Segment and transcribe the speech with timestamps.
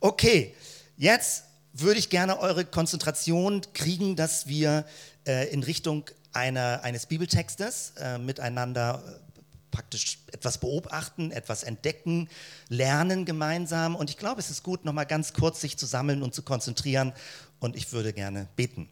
[0.00, 0.54] Okay,
[0.96, 4.84] jetzt würde ich gerne eure Konzentration kriegen, dass wir
[5.26, 9.26] äh, in Richtung einer, eines Bibeltextes äh, miteinander äh,
[9.70, 12.28] praktisch etwas beobachten, etwas entdecken,
[12.68, 13.94] lernen gemeinsam.
[13.94, 17.12] Und ich glaube, es ist gut, nochmal ganz kurz sich zu sammeln und zu konzentrieren.
[17.58, 18.88] Und ich würde gerne beten.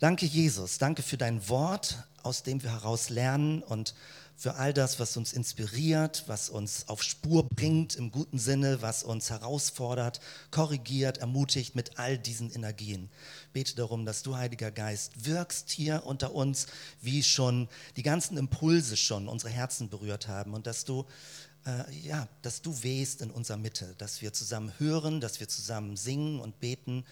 [0.00, 0.78] Danke, Jesus.
[0.78, 3.94] Danke für dein Wort, aus dem wir heraus lernen und
[4.38, 9.02] für all das, was uns inspiriert, was uns auf Spur bringt im guten Sinne, was
[9.02, 10.20] uns herausfordert,
[10.52, 13.10] korrigiert, ermutigt mit all diesen Energien.
[13.52, 16.68] Bete darum, dass du, Heiliger Geist, wirkst hier unter uns,
[17.02, 21.04] wie schon die ganzen Impulse schon unsere Herzen berührt haben und dass du
[21.66, 25.96] äh, ja, dass du wehst in unserer Mitte, dass wir zusammen hören, dass wir zusammen
[25.96, 27.04] singen und beten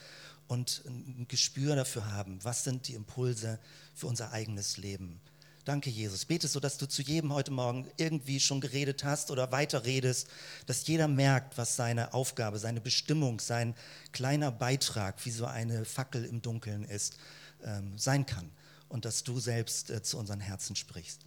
[0.46, 3.58] und ein Gespür dafür haben, was sind die Impulse
[3.94, 5.20] für unser eigenes Leben.
[5.66, 6.24] Danke, Jesus.
[6.24, 10.28] Bete so, dass du zu jedem heute Morgen irgendwie schon geredet hast oder weiter redest,
[10.66, 13.74] dass jeder merkt, was seine Aufgabe, seine Bestimmung, sein
[14.12, 17.16] kleiner Beitrag, wie so eine Fackel im Dunkeln ist,
[17.64, 18.48] ähm, sein kann.
[18.88, 21.22] Und dass du selbst äh, zu unseren Herzen sprichst.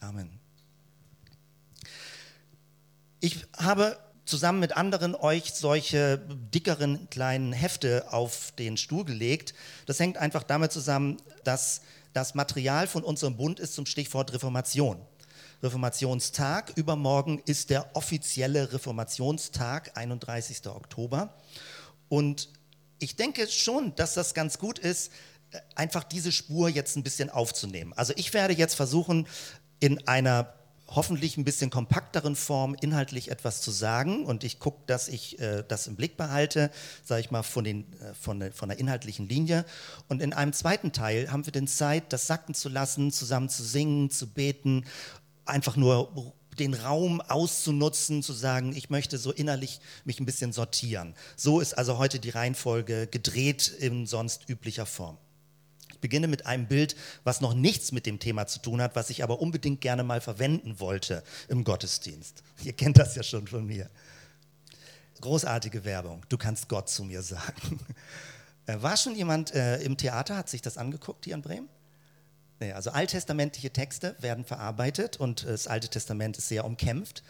[0.00, 0.38] Amen.
[3.20, 6.18] Ich habe zusammen mit anderen euch solche
[6.52, 9.54] dickeren kleinen Hefte auf den Stuhl gelegt.
[9.86, 11.80] Das hängt einfach damit zusammen, dass
[12.12, 15.00] das Material von unserem Bund ist zum Stichwort Reformation.
[15.62, 16.72] Reformationstag.
[16.76, 20.66] Übermorgen ist der offizielle Reformationstag, 31.
[20.66, 21.34] Oktober.
[22.08, 22.48] Und
[22.98, 25.12] ich denke schon, dass das ganz gut ist,
[25.74, 27.92] einfach diese Spur jetzt ein bisschen aufzunehmen.
[27.94, 29.26] Also ich werde jetzt versuchen,
[29.80, 30.54] in einer
[30.94, 35.64] hoffentlich ein bisschen kompakteren Form inhaltlich etwas zu sagen und ich gucke, dass ich äh,
[35.66, 36.70] das im Blick behalte,
[37.04, 39.64] sage ich mal, von, den, äh, von, der, von der inhaltlichen Linie.
[40.08, 43.62] Und in einem zweiten Teil haben wir den Zeit, das sacken zu lassen, zusammen zu
[43.62, 44.84] singen, zu beten,
[45.44, 51.14] einfach nur den Raum auszunutzen, zu sagen, ich möchte so innerlich mich ein bisschen sortieren.
[51.36, 55.16] So ist also heute die Reihenfolge gedreht in sonst üblicher Form
[56.02, 59.24] beginne mit einem Bild, was noch nichts mit dem Thema zu tun hat, was ich
[59.24, 62.42] aber unbedingt gerne mal verwenden wollte im Gottesdienst.
[62.62, 63.88] Ihr kennt das ja schon von mir.
[65.22, 66.26] Großartige Werbung.
[66.28, 67.80] Du kannst Gott zu mir sagen.
[68.66, 71.68] Äh, war schon jemand äh, im Theater, hat sich das angeguckt hier in Bremen?
[72.60, 77.24] Nee, also alttestamentliche Texte werden verarbeitet und das Alte Testament ist sehr umkämpft.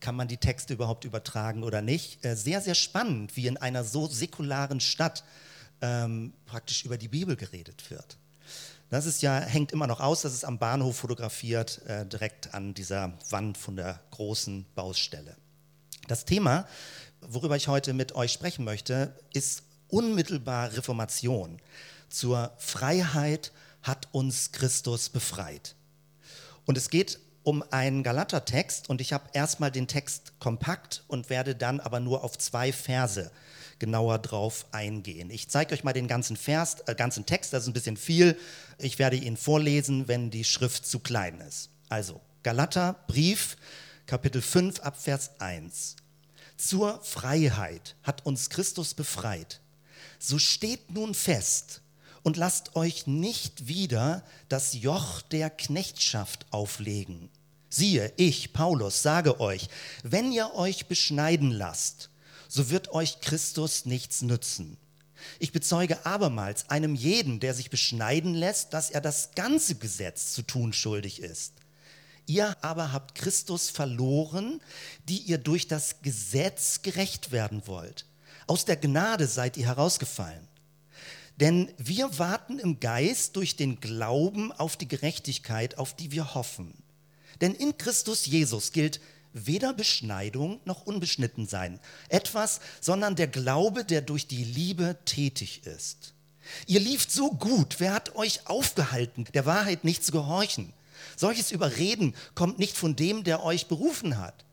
[0.00, 2.24] Kann man die Texte überhaupt übertragen oder nicht?
[2.24, 5.24] Äh, sehr, sehr spannend, wie in einer so säkularen Stadt
[5.80, 8.18] ähm, praktisch über die Bibel geredet wird.
[8.90, 12.72] Das ist ja, hängt immer noch aus, das ist am Bahnhof fotografiert, äh, direkt an
[12.72, 15.36] dieser Wand von der großen Baustelle.
[16.06, 16.66] Das Thema,
[17.20, 21.60] worüber ich heute mit euch sprechen möchte, ist unmittelbar Reformation.
[22.08, 23.52] Zur Freiheit
[23.82, 25.74] hat uns Christus befreit.
[26.64, 27.18] Und es geht
[27.48, 32.22] um einen Galatertext und ich habe erstmal den Text kompakt und werde dann aber nur
[32.22, 33.30] auf zwei Verse
[33.78, 35.30] genauer drauf eingehen.
[35.30, 38.38] Ich zeige euch mal den ganzen Vers, äh, ganzen Text, das ist ein bisschen viel.
[38.76, 41.70] Ich werde ihn vorlesen, wenn die Schrift zu klein ist.
[41.88, 43.56] Also, Galater, Brief,
[44.04, 45.96] Kapitel 5 ab Vers 1.
[46.58, 49.62] Zur Freiheit hat uns Christus befreit.
[50.18, 51.80] So steht nun fest
[52.22, 57.30] und lasst euch nicht wieder das Joch der Knechtschaft auflegen.
[57.70, 59.68] Siehe, ich, Paulus, sage euch,
[60.02, 62.10] wenn ihr euch beschneiden lasst,
[62.48, 64.78] so wird euch Christus nichts nützen.
[65.38, 70.42] Ich bezeuge abermals einem jeden, der sich beschneiden lässt, dass er das ganze Gesetz zu
[70.42, 71.54] tun schuldig ist.
[72.26, 74.60] Ihr aber habt Christus verloren,
[75.08, 78.06] die ihr durch das Gesetz gerecht werden wollt.
[78.46, 80.46] Aus der Gnade seid ihr herausgefallen.
[81.36, 86.74] Denn wir warten im Geist durch den Glauben auf die Gerechtigkeit, auf die wir hoffen.
[87.40, 89.00] Denn in Christus Jesus gilt
[89.32, 91.80] weder Beschneidung noch unbeschnitten sein.
[92.08, 96.14] Etwas, sondern der Glaube, der durch die Liebe tätig ist.
[96.66, 100.72] Ihr lieft so gut, wer hat euch aufgehalten, der Wahrheit nicht zu gehorchen?
[101.16, 104.44] Solches Überreden kommt nicht von dem, der euch berufen hat.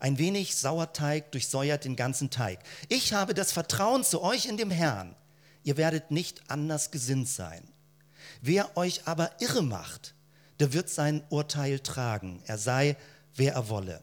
[0.00, 2.58] Ein wenig Sauerteig durchsäuert den ganzen Teig.
[2.88, 5.14] Ich habe das Vertrauen zu euch in dem Herrn.
[5.62, 7.62] Ihr werdet nicht anders gesinnt sein.
[8.42, 10.13] Wer euch aber irre macht,
[10.60, 12.42] der wird sein Urteil tragen.
[12.46, 12.96] Er sei,
[13.34, 14.02] wer er wolle.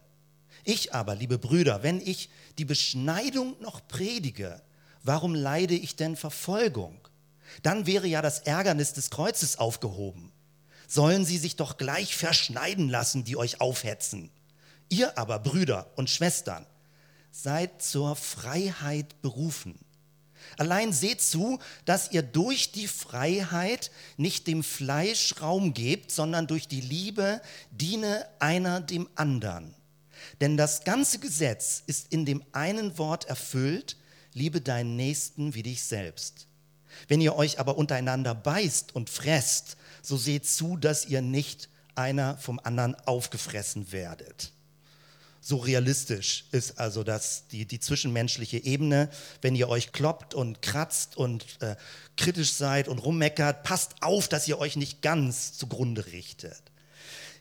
[0.63, 4.61] Ich aber, liebe Brüder, wenn ich die Beschneidung noch predige,
[5.03, 6.99] warum leide ich denn Verfolgung?
[7.63, 10.31] Dann wäre ja das Ärgernis des Kreuzes aufgehoben.
[10.87, 14.29] Sollen sie sich doch gleich verschneiden lassen, die euch aufhetzen.
[14.89, 16.65] Ihr aber, Brüder und Schwestern,
[17.31, 19.79] seid zur Freiheit berufen.
[20.57, 26.67] Allein seht zu, dass ihr durch die Freiheit nicht dem Fleisch Raum gebt, sondern durch
[26.67, 27.41] die Liebe
[27.71, 29.73] diene einer dem anderen.
[30.39, 33.97] Denn das ganze Gesetz ist in dem einen Wort erfüllt,
[34.33, 36.47] liebe deinen Nächsten wie dich selbst.
[37.07, 42.37] Wenn ihr euch aber untereinander beißt und fresst, so seht zu, dass ihr nicht einer
[42.37, 44.53] vom anderen aufgefressen werdet.
[45.43, 49.09] So realistisch ist also das, die, die zwischenmenschliche Ebene.
[49.41, 51.75] Wenn ihr euch kloppt und kratzt und äh,
[52.15, 56.61] kritisch seid und rummeckert, passt auf, dass ihr euch nicht ganz zugrunde richtet.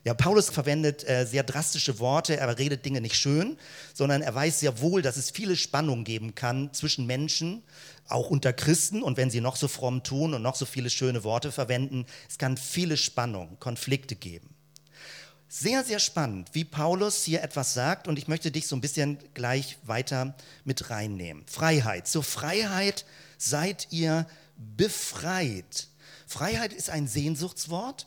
[0.02, 3.58] Ja, Paulus verwendet äh, sehr drastische Worte, er redet Dinge nicht schön,
[3.92, 7.62] sondern er weiß sehr wohl, dass es viele Spannungen geben kann zwischen Menschen,
[8.08, 11.22] auch unter Christen und wenn sie noch so fromm tun und noch so viele schöne
[11.22, 14.49] Worte verwenden, es kann viele Spannungen, Konflikte geben.
[15.52, 19.18] Sehr, sehr spannend, wie Paulus hier etwas sagt und ich möchte dich so ein bisschen
[19.34, 21.44] gleich weiter mit reinnehmen.
[21.48, 22.06] Freiheit.
[22.06, 23.04] Zur Freiheit
[23.36, 24.28] seid ihr
[24.76, 25.88] befreit.
[26.28, 28.06] Freiheit ist ein Sehnsuchtswort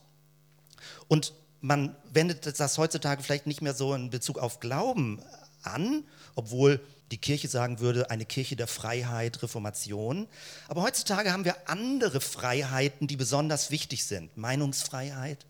[1.09, 5.21] und man wendet das heutzutage vielleicht nicht mehr so in Bezug auf Glauben
[5.63, 6.05] an,
[6.35, 6.79] obwohl
[7.11, 10.29] die Kirche sagen würde, eine Kirche der Freiheit, Reformation.
[10.69, 14.37] Aber heutzutage haben wir andere Freiheiten, die besonders wichtig sind.
[14.37, 15.45] Meinungsfreiheit,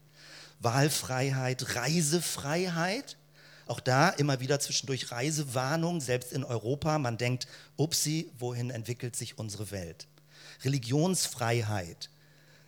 [0.60, 3.18] Wahlfreiheit, Reisefreiheit.
[3.66, 7.00] Auch da immer wieder zwischendurch Reisewarnung, selbst in Europa.
[7.00, 7.48] Man denkt,
[7.78, 10.08] upsi, wohin entwickelt sich unsere Welt?
[10.64, 12.10] Religionsfreiheit,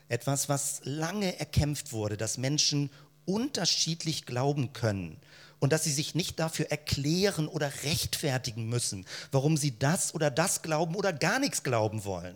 [0.08, 2.90] etwas, was lange erkämpft wurde, dass Menschen
[3.26, 5.18] unterschiedlich glauben können
[5.60, 10.62] und dass sie sich nicht dafür erklären oder rechtfertigen müssen, warum sie das oder das
[10.62, 12.36] glauben oder gar nichts glauben wollen.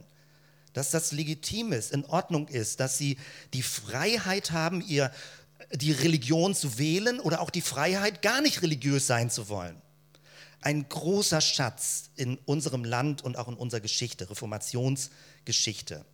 [0.73, 3.17] Dass das legitim ist, in Ordnung ist, dass sie
[3.53, 5.11] die Freiheit haben, ihr,
[5.73, 9.81] die Religion zu wählen oder auch die Freiheit, gar nicht religiös sein zu wollen.
[10.61, 16.06] Ein großer Schatz in unserem Land und auch in unserer Geschichte, Reformationsgeschichte.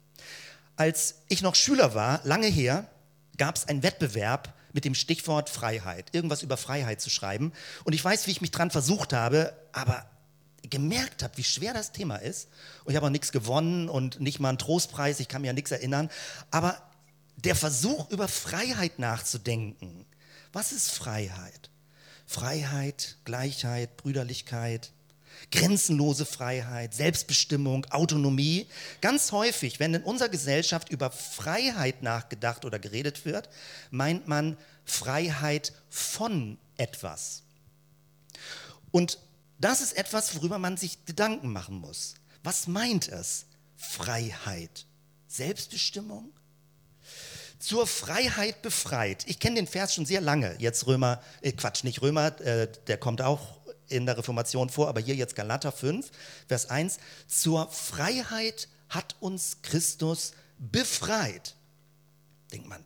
[0.76, 2.90] Als ich noch Schüler war, lange her,
[3.38, 7.54] gab es einen Wettbewerb mit dem Stichwort Freiheit, irgendwas über Freiheit zu schreiben.
[7.86, 10.06] Und ich weiß, wie ich mich dran versucht habe, aber
[10.70, 12.50] gemerkt habe, wie schwer das Thema ist.
[12.84, 15.56] Und ich habe auch nichts gewonnen und nicht mal einen Trostpreis, ich kann mir an
[15.56, 16.10] nichts erinnern.
[16.52, 16.82] Aber
[17.38, 20.06] der Versuch, über Freiheit nachzudenken.
[20.54, 21.70] Was ist Freiheit?
[22.26, 24.92] Freiheit, Gleichheit, Brüderlichkeit,
[25.52, 28.68] grenzenlose Freiheit, Selbstbestimmung, Autonomie.
[29.02, 33.50] Ganz häufig, wenn in unserer Gesellschaft über Freiheit nachgedacht oder geredet wird,
[33.92, 37.44] meint man Freiheit von etwas.
[38.92, 39.20] Und
[39.60, 42.16] das ist etwas, worüber man sich Gedanken machen muss.
[42.44, 43.46] Was meint es?
[43.76, 44.86] Freiheit.
[45.28, 46.32] Selbstbestimmung?
[47.60, 49.24] Zur Freiheit befreit.
[49.28, 50.56] Ich kenne den Vers schon sehr lange.
[50.60, 55.00] Jetzt Römer, äh Quatsch, nicht Römer, äh, der kommt auch in der Reformation vor, aber
[55.00, 56.10] hier jetzt Galater 5,
[56.48, 56.98] Vers 1.
[57.28, 61.56] Zur Freiheit hat uns Christus befreit.
[62.52, 62.84] Denkt man,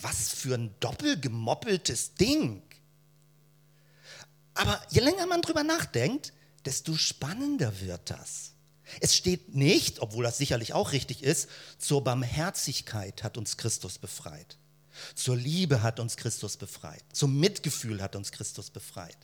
[0.00, 2.62] was für ein doppelgemoppeltes Ding.
[4.54, 6.32] Aber je länger man drüber nachdenkt,
[6.64, 8.52] desto spannender wird das.
[9.00, 11.48] Es steht nicht, obwohl das sicherlich auch richtig ist,
[11.78, 14.58] zur Barmherzigkeit hat uns Christus befreit.
[15.14, 17.04] Zur Liebe hat uns Christus befreit.
[17.12, 19.18] Zum Mitgefühl hat uns Christus befreit.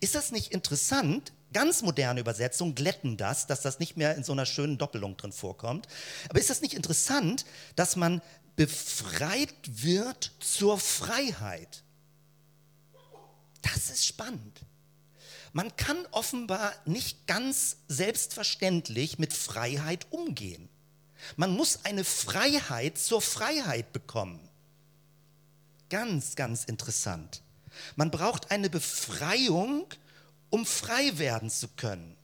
[0.00, 1.32] Ist das nicht interessant?
[1.52, 5.32] Ganz moderne Übersetzungen glätten das, dass das nicht mehr in so einer schönen Doppelung drin
[5.32, 5.86] vorkommt.
[6.28, 7.44] Aber ist das nicht interessant,
[7.76, 8.20] dass man
[8.56, 11.82] befreit wird zur Freiheit?
[13.62, 14.60] Das ist spannend.
[15.54, 20.68] Man kann offenbar nicht ganz selbstverständlich mit Freiheit umgehen.
[21.36, 24.40] Man muss eine Freiheit zur Freiheit bekommen.
[25.90, 27.40] Ganz, ganz interessant.
[27.94, 29.86] Man braucht eine Befreiung,
[30.50, 32.16] um frei werden zu können.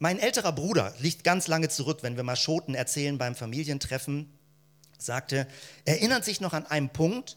[0.00, 4.36] Mein älterer Bruder liegt ganz lange zurück, wenn wir mal Schoten erzählen beim Familientreffen,
[4.98, 5.46] sagte,
[5.84, 7.36] erinnert sich noch an einen Punkt,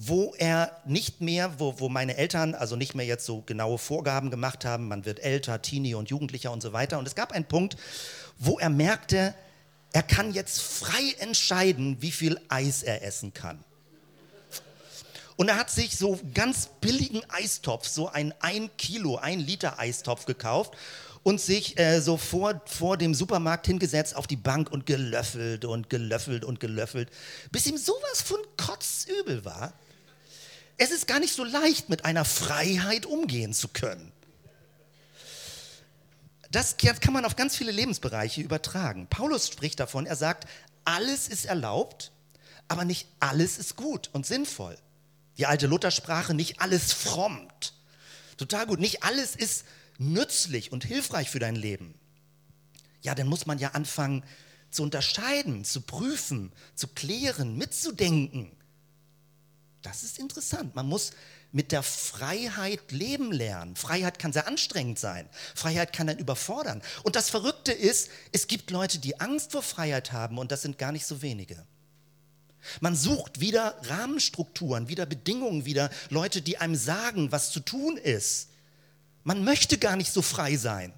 [0.00, 4.30] wo er nicht mehr, wo, wo meine Eltern also nicht mehr jetzt so genaue Vorgaben
[4.30, 7.00] gemacht haben, man wird älter, Teenie und Jugendlicher und so weiter.
[7.00, 7.76] Und es gab einen Punkt,
[8.38, 9.34] wo er merkte,
[9.92, 13.64] er kann jetzt frei entscheiden, wie viel Eis er essen kann.
[15.34, 20.26] Und er hat sich so ganz billigen Eistopf, so ein 1 Kilo, 1 Liter Eistopf
[20.26, 20.74] gekauft
[21.24, 25.90] und sich äh, so vor, vor dem Supermarkt hingesetzt auf die Bank und gelöffelt und
[25.90, 27.10] gelöffelt und gelöffelt,
[27.50, 29.72] bis ihm sowas von kotzübel war.
[30.78, 34.12] Es ist gar nicht so leicht, mit einer Freiheit umgehen zu können.
[36.50, 39.06] Das kann man auf ganz viele Lebensbereiche übertragen.
[39.08, 40.48] Paulus spricht davon, er sagt,
[40.84, 42.12] alles ist erlaubt,
[42.68, 44.78] aber nicht alles ist gut und sinnvoll.
[45.36, 47.74] Die alte Luthersprache, nicht alles frommt.
[48.38, 49.64] Total gut, nicht alles ist
[49.98, 51.94] nützlich und hilfreich für dein Leben.
[53.02, 54.24] Ja, dann muss man ja anfangen
[54.70, 58.52] zu unterscheiden, zu prüfen, zu klären, mitzudenken.
[59.88, 60.76] Das ist interessant.
[60.76, 61.12] Man muss
[61.50, 63.74] mit der Freiheit leben lernen.
[63.74, 65.26] Freiheit kann sehr anstrengend sein.
[65.54, 66.82] Freiheit kann dann überfordern.
[67.04, 70.76] Und das Verrückte ist, es gibt Leute, die Angst vor Freiheit haben und das sind
[70.76, 71.66] gar nicht so wenige.
[72.80, 78.50] Man sucht wieder Rahmenstrukturen, wieder Bedingungen, wieder Leute, die einem sagen, was zu tun ist.
[79.24, 80.92] Man möchte gar nicht so frei sein.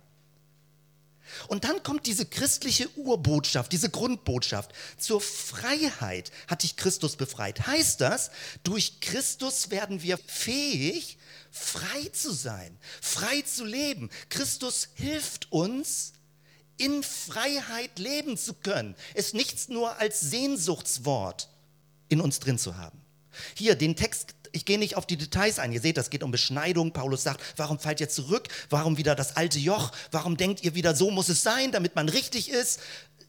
[1.48, 4.72] Und dann kommt diese christliche Urbotschaft, diese Grundbotschaft.
[4.98, 7.66] Zur Freiheit hat dich Christus befreit.
[7.66, 8.30] Heißt das,
[8.62, 11.18] durch Christus werden wir fähig,
[11.50, 14.10] frei zu sein, frei zu leben.
[14.28, 16.12] Christus hilft uns,
[16.76, 18.96] in Freiheit leben zu können.
[19.14, 21.50] Es nichts nur als Sehnsuchtswort
[22.08, 22.98] in uns drin zu haben.
[23.54, 25.72] Hier, den Text ich gehe nicht auf die Details ein.
[25.72, 26.92] Ihr seht, das geht um Beschneidung.
[26.92, 28.48] Paulus sagt, warum fallt ihr zurück?
[28.68, 29.92] Warum wieder das alte Joch?
[30.10, 32.80] Warum denkt ihr wieder, so muss es sein, damit man richtig ist?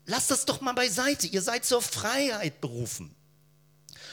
[0.06, 1.28] Lasst das doch mal beiseite.
[1.28, 3.14] Ihr seid zur Freiheit berufen.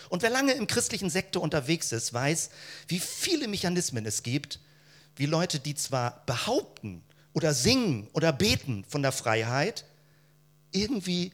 [0.08, 2.50] Und wer lange im christlichen Sektor unterwegs ist, weiß,
[2.86, 4.60] wie viele Mechanismen es gibt,
[5.16, 7.02] wie Leute, die zwar behaupten
[7.34, 9.84] oder singen oder beten von der Freiheit,
[10.72, 11.32] irgendwie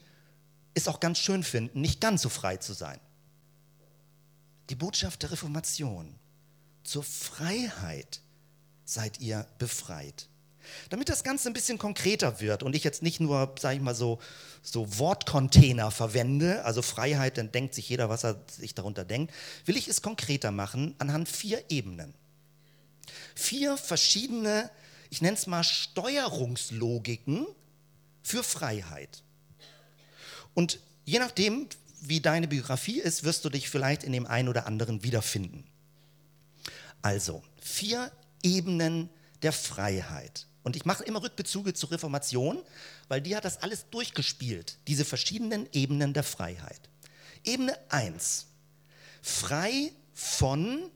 [0.73, 2.99] es auch ganz schön finden, nicht ganz so frei zu sein
[4.69, 6.15] die Botschaft der Reformation.
[6.83, 8.21] Zur Freiheit
[8.85, 10.27] seid ihr befreit.
[10.89, 13.95] Damit das Ganze ein bisschen konkreter wird und ich jetzt nicht nur, sage ich mal
[13.95, 14.19] so,
[14.63, 19.33] so Wortcontainer verwende, also Freiheit, dann denkt sich jeder, was er sich darunter denkt,
[19.65, 22.13] will ich es konkreter machen anhand vier Ebenen.
[23.35, 24.71] Vier verschiedene,
[25.09, 27.45] ich nenne es mal Steuerungslogiken
[28.23, 29.23] für Freiheit.
[30.55, 31.67] Und je nachdem,
[32.09, 35.65] wie deine Biografie ist, wirst du dich vielleicht in dem einen oder anderen wiederfinden.
[37.01, 38.11] Also, vier
[38.43, 39.09] Ebenen
[39.41, 40.47] der Freiheit.
[40.63, 42.57] Und ich mache immer Rückbezüge zur Reformation,
[43.07, 46.89] weil die hat das alles durchgespielt, diese verschiedenen Ebenen der Freiheit.
[47.43, 48.47] Ebene 1.
[49.21, 50.89] Frei von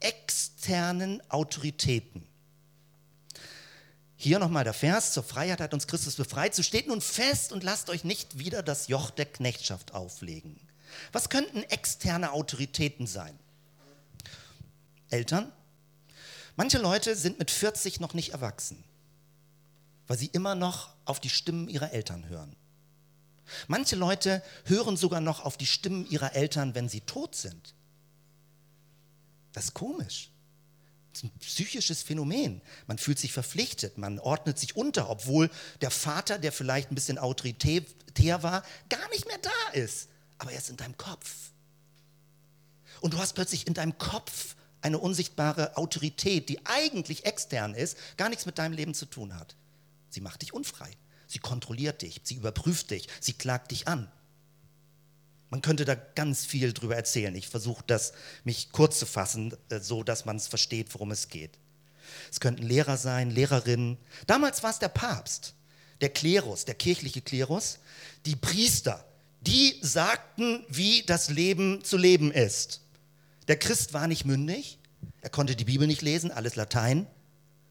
[0.00, 2.26] externen Autoritäten.
[4.24, 6.54] Hier nochmal der Vers, zur Freiheit hat uns Christus befreit.
[6.54, 10.58] So steht nun fest und lasst euch nicht wieder das Joch der Knechtschaft auflegen.
[11.12, 13.38] Was könnten externe Autoritäten sein?
[15.10, 15.52] Eltern?
[16.56, 18.82] Manche Leute sind mit 40 noch nicht erwachsen,
[20.06, 22.56] weil sie immer noch auf die Stimmen ihrer Eltern hören.
[23.68, 27.74] Manche Leute hören sogar noch auf die Stimmen ihrer Eltern, wenn sie tot sind.
[29.52, 30.30] Das ist komisch.
[31.22, 32.60] Ein psychisches Phänomen.
[32.86, 37.18] Man fühlt sich verpflichtet, man ordnet sich unter, obwohl der Vater, der vielleicht ein bisschen
[37.18, 37.84] autoritär
[38.42, 40.08] war, gar nicht mehr da ist.
[40.38, 41.30] Aber er ist in deinem Kopf.
[43.00, 48.28] Und du hast plötzlich in deinem Kopf eine unsichtbare Autorität, die eigentlich extern ist, gar
[48.28, 49.56] nichts mit deinem Leben zu tun hat.
[50.10, 50.90] Sie macht dich unfrei.
[51.26, 54.10] Sie kontrolliert dich, sie überprüft dich, sie klagt dich an.
[55.54, 57.32] Man könnte da ganz viel drüber erzählen.
[57.36, 61.28] Ich versuche das, mich kurz zu fassen, äh, so dass man es versteht, worum es
[61.28, 61.52] geht.
[62.28, 63.96] Es könnten Lehrer sein, Lehrerinnen.
[64.26, 65.54] Damals war es der Papst,
[66.00, 67.78] der Klerus, der kirchliche Klerus,
[68.26, 69.04] die Priester,
[69.42, 72.80] die sagten, wie das Leben zu leben ist.
[73.46, 74.80] Der Christ war nicht mündig,
[75.20, 77.06] er konnte die Bibel nicht lesen, alles Latein.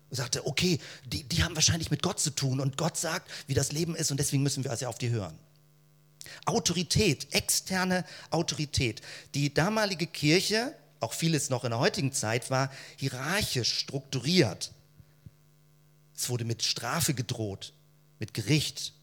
[0.09, 3.53] Und sagte, okay, die, die haben wahrscheinlich mit Gott zu tun und Gott sagt, wie
[3.53, 5.37] das Leben ist und deswegen müssen wir also auf die hören.
[6.45, 9.01] Autorität, externe Autorität.
[9.33, 14.71] Die damalige Kirche, auch vieles noch in der heutigen Zeit, war hierarchisch strukturiert.
[16.15, 17.73] Es wurde mit Strafe gedroht,
[18.19, 18.93] mit Gericht,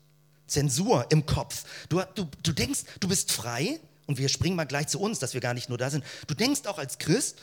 [0.46, 1.64] Zensur im Kopf.
[1.88, 5.34] Du, du, du denkst, du bist frei, und wir springen mal gleich zu uns, dass
[5.34, 6.04] wir gar nicht nur da sind.
[6.26, 7.38] Du denkst auch als Christ,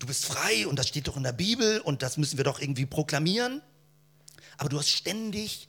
[0.00, 2.60] du bist frei und das steht doch in der Bibel und das müssen wir doch
[2.60, 3.62] irgendwie proklamieren.
[4.58, 5.66] Aber du hast ständig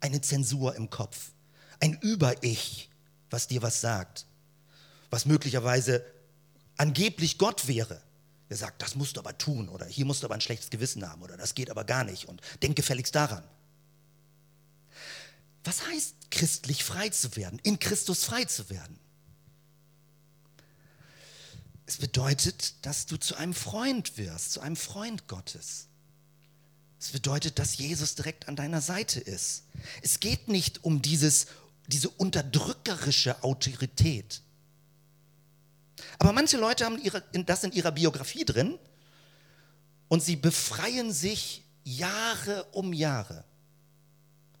[0.00, 1.30] eine Zensur im Kopf
[1.80, 2.90] ein Über-Ich,
[3.30, 4.26] was dir was sagt,
[5.10, 6.04] was möglicherweise
[6.76, 8.00] angeblich Gott wäre.
[8.48, 11.06] Der sagt, das musst du aber tun oder hier musst du aber ein schlechtes Gewissen
[11.06, 13.44] haben oder das geht aber gar nicht und denk gefälligst daran.
[15.64, 18.98] Was heißt christlich frei zu werden, in Christus frei zu werden?
[21.84, 25.88] Es bedeutet, dass du zu einem Freund wirst, zu einem Freund Gottes.
[27.00, 29.64] Es bedeutet, dass Jesus direkt an deiner Seite ist.
[30.02, 31.46] Es geht nicht um dieses
[31.88, 34.42] diese unterdrückerische Autorität.
[36.18, 38.78] Aber manche Leute haben ihre, das in ihrer Biografie drin
[40.08, 43.44] und sie befreien sich Jahre um Jahre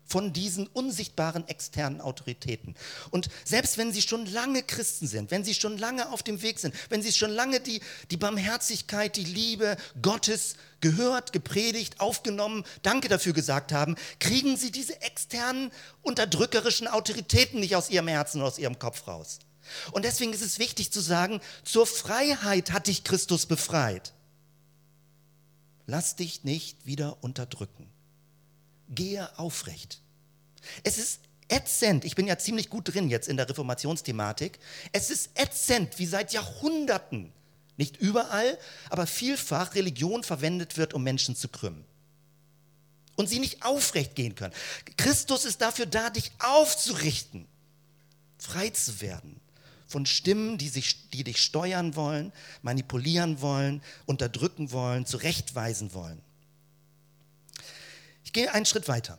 [0.08, 2.74] von diesen unsichtbaren externen Autoritäten.
[3.10, 6.58] Und selbst wenn sie schon lange Christen sind, wenn sie schon lange auf dem Weg
[6.58, 13.08] sind, wenn sie schon lange die, die Barmherzigkeit, die Liebe Gottes gehört, gepredigt, aufgenommen, Danke
[13.08, 15.70] dafür gesagt haben, kriegen sie diese externen
[16.02, 19.40] unterdrückerischen Autoritäten nicht aus ihrem Herzen oder aus ihrem Kopf raus.
[19.92, 24.14] Und deswegen ist es wichtig zu sagen, zur Freiheit hat dich Christus befreit.
[25.86, 27.90] Lass dich nicht wieder unterdrücken.
[28.88, 30.00] Gehe aufrecht.
[30.82, 34.58] Es ist ätzend, ich bin ja ziemlich gut drin jetzt in der Reformationsthematik,
[34.92, 37.32] es ist ätzend, wie seit Jahrhunderten,
[37.76, 38.58] nicht überall,
[38.90, 41.84] aber vielfach Religion verwendet wird, um Menschen zu krümmen.
[43.16, 44.54] Und sie nicht aufrecht gehen können.
[44.96, 47.46] Christus ist dafür da, dich aufzurichten,
[48.38, 49.40] frei zu werden
[49.88, 56.20] von Stimmen, die, sich, die dich steuern wollen, manipulieren wollen, unterdrücken wollen, zurechtweisen wollen.
[58.28, 59.18] Ich gehe einen Schritt weiter.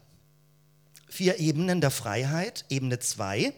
[1.08, 2.66] Vier Ebenen der Freiheit.
[2.70, 3.52] Ebene 2,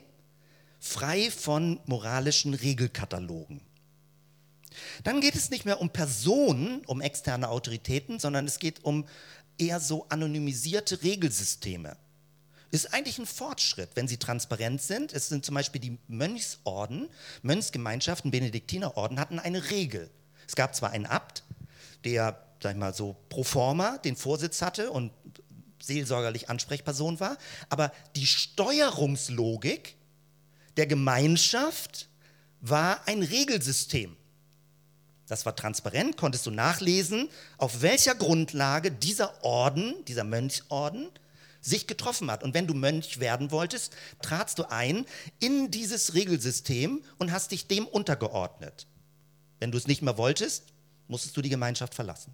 [0.79, 3.60] frei von moralischen Regelkatalogen.
[5.03, 9.05] Dann geht es nicht mehr um Personen, um externe Autoritäten, sondern es geht um
[9.58, 11.98] eher so anonymisierte Regelsysteme
[12.74, 15.12] ist eigentlich ein Fortschritt, wenn sie transparent sind.
[15.12, 17.10] Es sind zum Beispiel die Mönchsorden,
[17.41, 20.10] Mönchsgemeinschaften, Benediktinerorden hatten eine Regel.
[20.48, 21.43] Es gab zwar einen Abt,
[22.05, 25.12] der, sag ich mal so, pro forma den Vorsitz hatte und
[25.81, 27.38] seelsorgerlich Ansprechperson war,
[27.69, 29.95] aber die Steuerungslogik
[30.77, 32.07] der Gemeinschaft
[32.61, 34.15] war ein Regelsystem.
[35.27, 41.09] Das war transparent, konntest du nachlesen, auf welcher Grundlage dieser Orden, dieser Mönchsorden,
[41.61, 42.43] sich getroffen hat.
[42.43, 45.05] Und wenn du Mönch werden wolltest, tratst du ein
[45.39, 48.88] in dieses Regelsystem und hast dich dem untergeordnet.
[49.59, 50.65] Wenn du es nicht mehr wolltest,
[51.07, 52.33] musstest du die Gemeinschaft verlassen.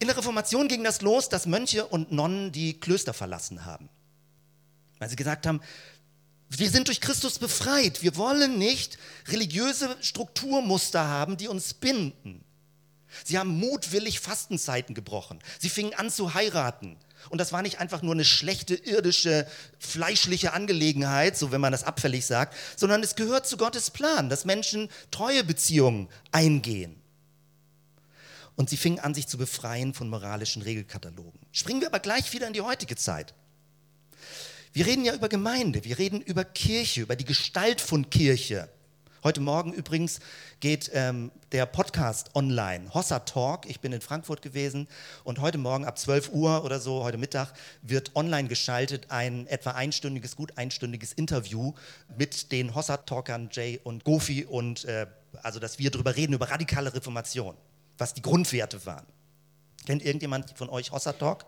[0.00, 3.88] In der Reformation ging das los, dass Mönche und Nonnen die Klöster verlassen haben.
[4.98, 5.60] Weil sie gesagt haben,
[6.50, 8.02] wir sind durch Christus befreit.
[8.02, 12.44] Wir wollen nicht religiöse Strukturmuster haben, die uns binden.
[13.24, 15.40] Sie haben mutwillig Fastenzeiten gebrochen.
[15.58, 16.96] Sie fingen an zu heiraten.
[17.30, 19.46] Und das war nicht einfach nur eine schlechte irdische,
[19.78, 24.44] fleischliche Angelegenheit, so wenn man das abfällig sagt, sondern es gehört zu Gottes Plan, dass
[24.44, 27.00] Menschen treue Beziehungen eingehen.
[28.58, 31.38] Und sie fingen an, sich zu befreien von moralischen Regelkatalogen.
[31.52, 33.32] Springen wir aber gleich wieder in die heutige Zeit.
[34.72, 38.68] Wir reden ja über Gemeinde, wir reden über Kirche, über die Gestalt von Kirche.
[39.22, 40.18] Heute Morgen übrigens
[40.58, 43.64] geht ähm, der Podcast online, Hossa Talk.
[43.70, 44.88] Ich bin in Frankfurt gewesen
[45.22, 47.52] und heute Morgen ab 12 Uhr oder so, heute Mittag,
[47.82, 51.74] wird online geschaltet ein etwa einstündiges, gut einstündiges Interview
[52.16, 55.06] mit den Hossa Talkern Jay und Gofi und äh,
[55.44, 57.54] also, dass wir darüber reden, über radikale Reformation,
[57.98, 59.06] was die Grundwerte waren.
[59.86, 61.44] Kennt irgendjemand von euch Hossa Talk?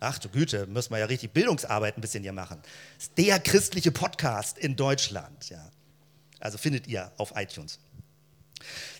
[0.00, 2.60] Ach du Güte, müssen wir ja richtig Bildungsarbeit ein bisschen hier machen.
[2.96, 5.70] Das ist der christliche Podcast in Deutschland, ja.
[6.38, 7.78] Also findet ihr auf iTunes.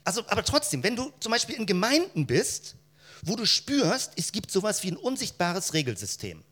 [0.05, 2.77] Also, aber trotzdem, wenn du zum Beispiel in Gemeinden bist,
[3.23, 6.43] wo du spürst, es gibt sowas wie ein unsichtbares Regelsystem.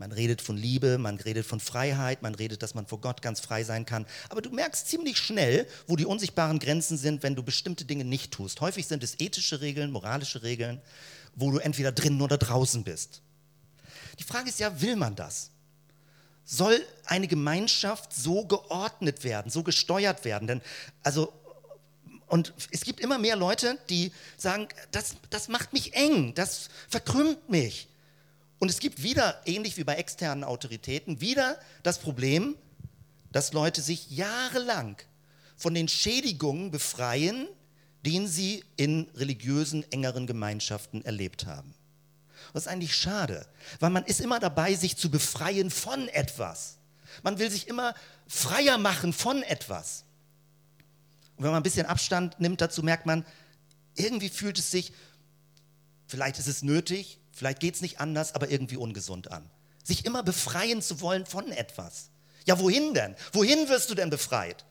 [0.00, 3.38] Man redet von Liebe, man redet von Freiheit, man redet, dass man vor Gott ganz
[3.38, 4.06] frei sein kann.
[4.30, 8.32] Aber du merkst ziemlich schnell, wo die unsichtbaren Grenzen sind, wenn du bestimmte Dinge nicht
[8.32, 8.62] tust.
[8.62, 10.80] Häufig sind es ethische Regeln, moralische Regeln,
[11.36, 13.20] wo du entweder drinnen oder draußen bist.
[14.18, 15.50] Die Frage ist ja, will man das?
[16.46, 20.48] soll eine Gemeinschaft so geordnet werden, so gesteuert werden.
[20.48, 20.62] Denn,
[21.04, 21.32] also,
[22.26, 27.48] und es gibt immer mehr Leute, die sagen, das, das macht mich eng, das verkrümmt
[27.50, 27.89] mich.
[28.60, 32.56] Und es gibt wieder, ähnlich wie bei externen Autoritäten, wieder das Problem,
[33.32, 34.96] dass Leute sich jahrelang
[35.56, 37.48] von den Schädigungen befreien,
[38.04, 41.74] den sie in religiösen, engeren Gemeinschaften erlebt haben.
[42.52, 43.46] Das ist eigentlich schade,
[43.78, 46.76] weil man ist immer dabei, sich zu befreien von etwas.
[47.22, 47.94] Man will sich immer
[48.28, 50.04] freier machen von etwas.
[51.36, 53.24] Und wenn man ein bisschen Abstand nimmt dazu, merkt man,
[53.94, 54.92] irgendwie fühlt es sich,
[56.06, 59.48] vielleicht ist es nötig, vielleicht geht es nicht anders, aber irgendwie ungesund an.
[59.82, 62.10] Sich immer befreien zu wollen von etwas.
[62.44, 63.16] Ja, wohin denn?
[63.32, 64.66] Wohin wirst du denn befreit?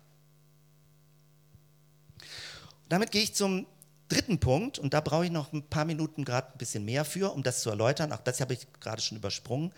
[2.89, 3.65] Damit gehe ich zum
[4.07, 7.33] dritten Punkt, und da brauche ich noch ein paar Minuten gerade ein bisschen mehr für,
[7.33, 8.13] um das zu erläutern.
[8.13, 9.73] Auch das habe ich gerade schon übersprungen.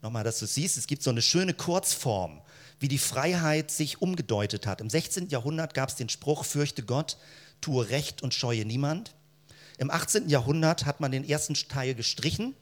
[0.00, 2.40] Nochmal, dass du siehst, es gibt so eine schöne Kurzform,
[2.78, 4.80] wie die Freiheit sich umgedeutet hat.
[4.80, 5.28] Im 16.
[5.28, 7.18] Jahrhundert gab es den Spruch, fürchte Gott,
[7.60, 9.14] tue Recht und scheue niemand.
[9.80, 10.28] Im 18.
[10.28, 12.54] Jahrhundert hat man den ersten Teil gestrichen.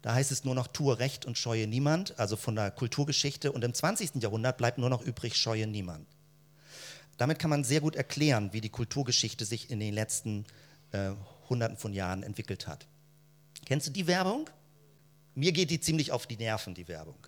[0.00, 3.52] Da heißt es nur noch, tue Recht und scheue niemand, also von der Kulturgeschichte.
[3.52, 4.22] Und im 20.
[4.22, 6.08] Jahrhundert bleibt nur noch übrig, scheue niemand.
[7.18, 10.46] Damit kann man sehr gut erklären, wie die Kulturgeschichte sich in den letzten
[10.92, 11.10] äh,
[11.50, 12.86] Hunderten von Jahren entwickelt hat.
[13.66, 14.48] Kennst du die Werbung?
[15.34, 17.18] Mir geht die ziemlich auf die Nerven, die Werbung.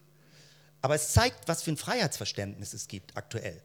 [0.81, 3.61] Aber es zeigt, was für ein Freiheitsverständnis es gibt aktuell.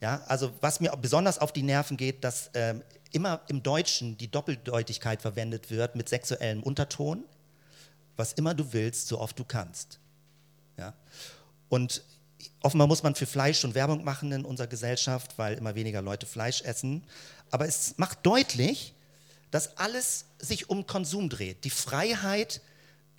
[0.00, 4.30] Ja, also was mir besonders auf die Nerven geht, dass ähm, immer im Deutschen die
[4.30, 7.24] Doppeldeutigkeit verwendet wird mit sexuellem Unterton.
[8.16, 9.98] Was immer du willst, so oft du kannst.
[10.76, 10.94] Ja?
[11.68, 12.02] Und
[12.62, 16.26] offenbar muss man für Fleisch schon Werbung machen in unserer Gesellschaft, weil immer weniger Leute
[16.26, 17.04] Fleisch essen.
[17.50, 18.94] Aber es macht deutlich,
[19.50, 21.64] dass alles sich um Konsum dreht.
[21.64, 22.60] Die Freiheit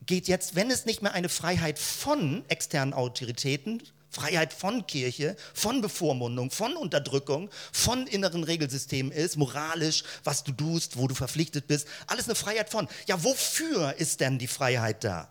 [0.06, 5.82] geht jetzt, wenn es nicht mehr eine Freiheit von externen Autoritäten, Freiheit von Kirche, von
[5.82, 11.88] Bevormundung, von Unterdrückung, von inneren Regelsystemen ist, moralisch, was du tust, wo du verpflichtet bist,
[12.08, 12.90] alles eine Freiheit von.
[13.08, 15.30] Ja, wofür ist denn die Freiheit da?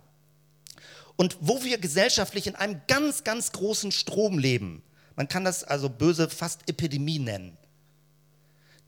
[1.16, 4.82] Und wo wir gesellschaftlich in einem ganz, ganz großen Strom leben,
[5.14, 7.58] man kann das also böse fast Epidemie nennen,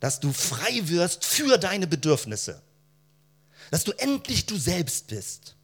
[0.01, 2.63] dass du frei wirst für deine Bedürfnisse,
[3.71, 5.55] dass du endlich du selbst bist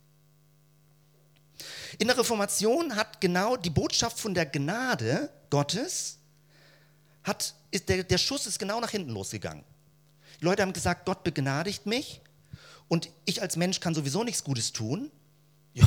[1.98, 6.18] in der Reformation hat genau die Botschaft von der Gnade Gottes,
[7.24, 9.64] hat, ist der, der Schuss ist genau nach hinten losgegangen.
[10.40, 12.20] Die Leute haben gesagt, Gott begnadigt mich
[12.86, 15.10] und ich als Mensch kann sowieso nichts Gutes tun.
[15.74, 15.86] Ja,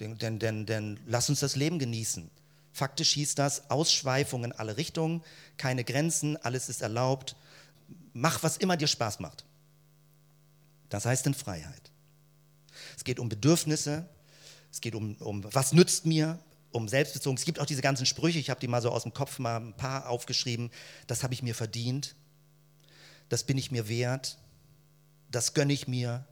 [0.00, 2.30] denn, denn, denn, denn lass uns das Leben genießen.
[2.72, 5.24] Faktisch hieß das Ausschweifungen in alle Richtungen,
[5.56, 7.34] keine Grenzen, alles ist erlaubt.
[8.12, 9.44] Mach, was immer dir Spaß macht.
[10.90, 11.90] Das heißt in Freiheit.
[12.96, 14.08] Es geht um Bedürfnisse,
[14.70, 16.38] es geht um, um was nützt mir,
[16.70, 17.36] um Selbstbezogen.
[17.36, 19.56] Es gibt auch diese ganzen Sprüche, ich habe die mal so aus dem Kopf mal
[19.56, 20.70] ein paar aufgeschrieben.
[21.06, 22.14] Das habe ich mir verdient,
[23.28, 24.38] das bin ich mir wert,
[25.30, 26.26] das gönne ich mir,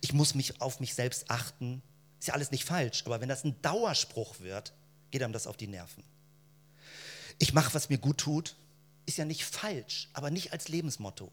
[0.00, 1.82] ich muss mich auf mich selbst achten.
[2.18, 4.72] Ist ja alles nicht falsch, aber wenn das ein Dauerspruch wird,
[5.10, 6.02] geht einem das auf die Nerven.
[7.38, 8.56] Ich mache, was mir gut tut,
[9.04, 11.30] ist ja nicht falsch, aber nicht als Lebensmotto.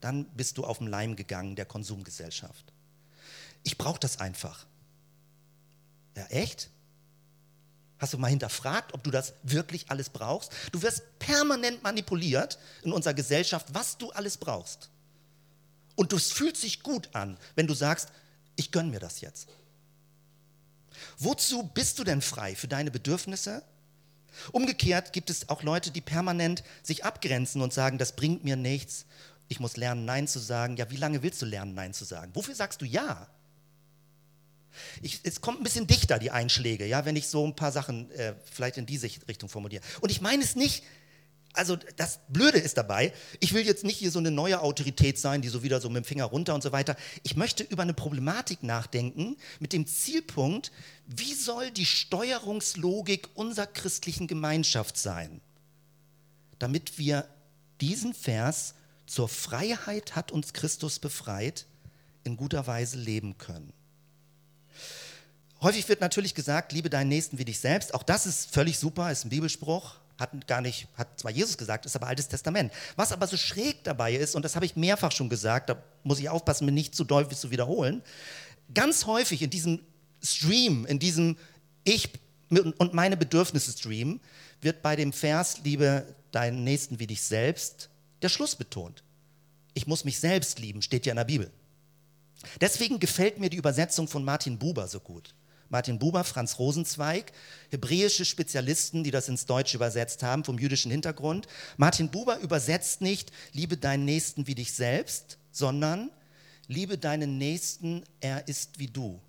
[0.00, 2.72] Dann bist du auf den Leim gegangen der Konsumgesellschaft.
[3.66, 4.64] Ich brauche das einfach.
[6.16, 6.70] Ja, echt?
[7.98, 10.52] Hast du mal hinterfragt, ob du das wirklich alles brauchst?
[10.70, 14.88] Du wirst permanent manipuliert in unserer Gesellschaft, was du alles brauchst.
[15.96, 18.10] Und es fühlt sich gut an, wenn du sagst,
[18.54, 19.48] ich gönne mir das jetzt.
[21.18, 22.54] Wozu bist du denn frei?
[22.54, 23.64] Für deine Bedürfnisse?
[24.52, 29.06] Umgekehrt gibt es auch Leute, die permanent sich abgrenzen und sagen, das bringt mir nichts.
[29.48, 30.76] Ich muss lernen, Nein zu sagen.
[30.76, 32.30] Ja, wie lange willst du lernen, Nein zu sagen?
[32.36, 33.28] Wofür sagst du Ja?
[35.02, 38.10] Ich, es kommt ein bisschen dichter, die Einschläge, ja, wenn ich so ein paar Sachen
[38.12, 39.82] äh, vielleicht in diese Richtung formuliere.
[40.00, 40.82] Und ich meine es nicht,
[41.56, 45.40] also das Blöde ist dabei, ich will jetzt nicht hier so eine neue Autorität sein,
[45.40, 46.96] die so wieder so mit dem Finger runter und so weiter.
[47.22, 50.70] Ich möchte über eine Problematik nachdenken mit dem Zielpunkt,
[51.06, 55.40] wie soll die Steuerungslogik unserer christlichen Gemeinschaft sein,
[56.58, 57.26] damit wir
[57.80, 58.74] diesen Vers
[59.06, 61.66] zur Freiheit hat uns Christus befreit,
[62.24, 63.72] in guter Weise leben können.
[65.66, 67.92] Häufig wird natürlich gesagt, liebe deinen Nächsten wie dich selbst.
[67.92, 69.96] Auch das ist völlig super, ist ein Bibelspruch.
[70.16, 72.72] Hat gar nicht, hat zwar Jesus gesagt, ist aber Altes Testament.
[72.94, 76.20] Was aber so schräg dabei ist, und das habe ich mehrfach schon gesagt, da muss
[76.20, 78.00] ich aufpassen, mir nicht zu deutlich zu wiederholen,
[78.74, 79.80] ganz häufig in diesem
[80.22, 81.36] Stream, in diesem
[81.82, 82.10] Ich
[82.48, 84.20] und meine Bedürfnisse Stream,
[84.60, 87.90] wird bei dem Vers, liebe deinen Nächsten wie dich selbst,
[88.22, 89.02] der Schluss betont.
[89.74, 91.50] Ich muss mich selbst lieben, steht ja in der Bibel.
[92.60, 95.34] Deswegen gefällt mir die Übersetzung von Martin Buber so gut.
[95.68, 97.32] Martin Buber, Franz Rosenzweig,
[97.70, 101.46] hebräische Spezialisten, die das ins Deutsche übersetzt haben, vom jüdischen Hintergrund.
[101.76, 106.10] Martin Buber übersetzt nicht, liebe deinen Nächsten wie dich selbst, sondern
[106.68, 109.20] liebe deinen Nächsten, er ist wie du.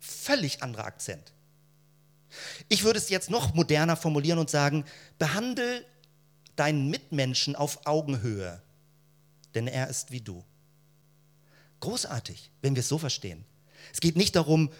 [0.00, 1.32] Völlig anderer Akzent.
[2.68, 4.84] Ich würde es jetzt noch moderner formulieren und sagen,
[5.18, 5.84] behandle
[6.56, 8.60] deinen Mitmenschen auf Augenhöhe,
[9.54, 10.44] denn er ist wie du.
[11.80, 13.44] Großartig, wenn wir es so verstehen.
[13.92, 14.70] Es geht nicht darum,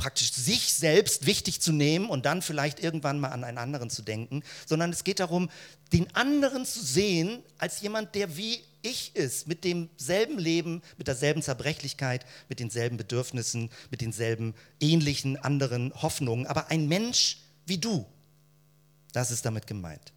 [0.00, 4.02] praktisch sich selbst wichtig zu nehmen und dann vielleicht irgendwann mal an einen anderen zu
[4.02, 5.50] denken, sondern es geht darum,
[5.92, 11.42] den anderen zu sehen als jemand, der wie ich ist, mit demselben Leben, mit derselben
[11.42, 18.06] Zerbrechlichkeit, mit denselben Bedürfnissen, mit denselben ähnlichen anderen Hoffnungen, aber ein Mensch wie du.
[19.12, 20.12] Das ist damit gemeint.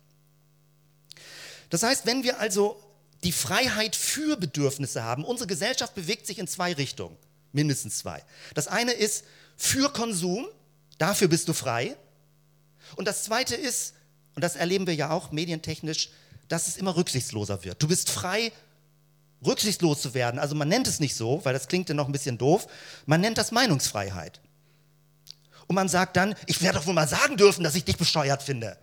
[1.70, 2.82] Das heißt, wenn wir also
[3.24, 7.18] die Freiheit für Bedürfnisse haben, unsere Gesellschaft bewegt sich in zwei Richtungen
[7.54, 8.24] mindestens zwei.
[8.54, 9.24] Das eine ist
[9.56, 10.48] für Konsum,
[10.98, 11.96] dafür bist du frei.
[12.96, 13.94] Und das zweite ist,
[14.36, 16.10] und das erleben wir ja auch medientechnisch,
[16.50, 17.82] dass es immer rücksichtsloser wird.
[17.82, 18.52] Du bist frei,
[19.46, 20.40] rücksichtslos zu werden.
[20.40, 22.68] Also man nennt es nicht so, weil das klingt ja noch ein bisschen doof.
[23.06, 24.42] Man nennt das Meinungsfreiheit.
[25.68, 28.44] Und man sagt dann, ich werde doch wohl mal sagen dürfen, dass ich dich bescheuert
[28.44, 28.78] finde.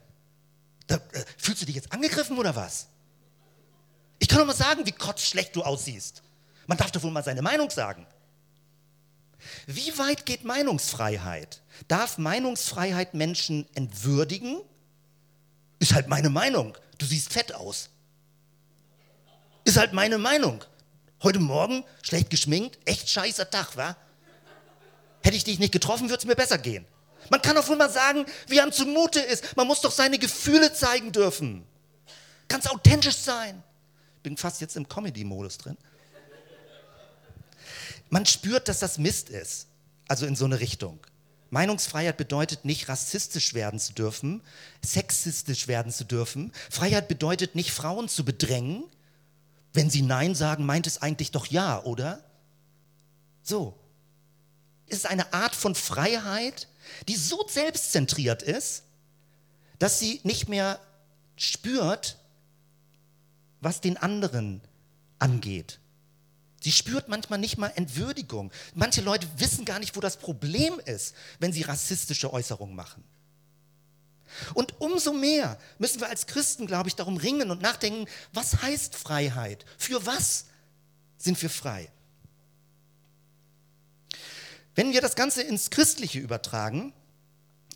[0.87, 2.89] Da, äh, fühlst du dich jetzt angegriffen oder was?
[4.19, 6.23] Ich kann doch mal sagen, wie kotzschlecht du aussiehst.
[6.67, 8.07] Man darf doch wohl mal seine Meinung sagen.
[9.67, 11.63] Wie weit geht Meinungsfreiheit?
[11.89, 14.61] Darf Meinungsfreiheit Menschen entwürdigen?
[15.79, 16.77] Ist halt meine Meinung.
[16.99, 17.89] Du siehst fett aus.
[19.65, 20.65] Ist halt meine Meinung.
[21.23, 23.97] Heute Morgen schlecht geschminkt, echt scheißer Tag, wa?
[25.23, 26.87] Hätte ich dich nicht getroffen, würde es mir besser gehen.
[27.29, 29.57] Man kann doch wohl mal sagen, wie einem zumute ist.
[29.57, 31.65] Man muss doch seine Gefühle zeigen dürfen.
[32.49, 33.63] Ganz authentisch sein.
[34.23, 35.77] Bin fast jetzt im Comedy-Modus drin.
[38.11, 39.69] Man spürt, dass das Mist ist.
[40.09, 40.99] Also in so eine Richtung.
[41.51, 44.43] Meinungsfreiheit bedeutet nicht, rassistisch werden zu dürfen,
[44.85, 46.53] sexistisch werden zu dürfen.
[46.71, 48.85] Freiheit bedeutet nicht, Frauen zu bedrängen.
[49.73, 52.23] Wenn sie Nein sagen, meint es eigentlich doch Ja, oder?
[53.43, 53.77] So.
[54.87, 56.69] Es ist eine Art von Freiheit,
[57.09, 58.85] die so selbstzentriert ist,
[59.79, 60.81] dass sie nicht mehr
[61.37, 62.19] spürt,
[63.61, 64.61] was den anderen
[65.19, 65.80] angeht.
[66.61, 68.53] Sie spürt manchmal nicht mal Entwürdigung.
[68.75, 73.03] Manche Leute wissen gar nicht, wo das Problem ist, wenn sie rassistische Äußerungen machen.
[74.55, 78.95] Und umso mehr müssen wir als Christen, glaube ich, darum ringen und nachdenken, was heißt
[78.95, 79.65] Freiheit?
[79.79, 80.47] Für was
[81.19, 81.91] sind wir frei?
[84.75, 86.93] Wenn wir das Ganze ins Christliche übertragen,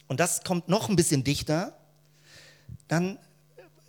[0.07, 1.77] und das kommt noch ein bisschen dichter,
[2.89, 3.19] dann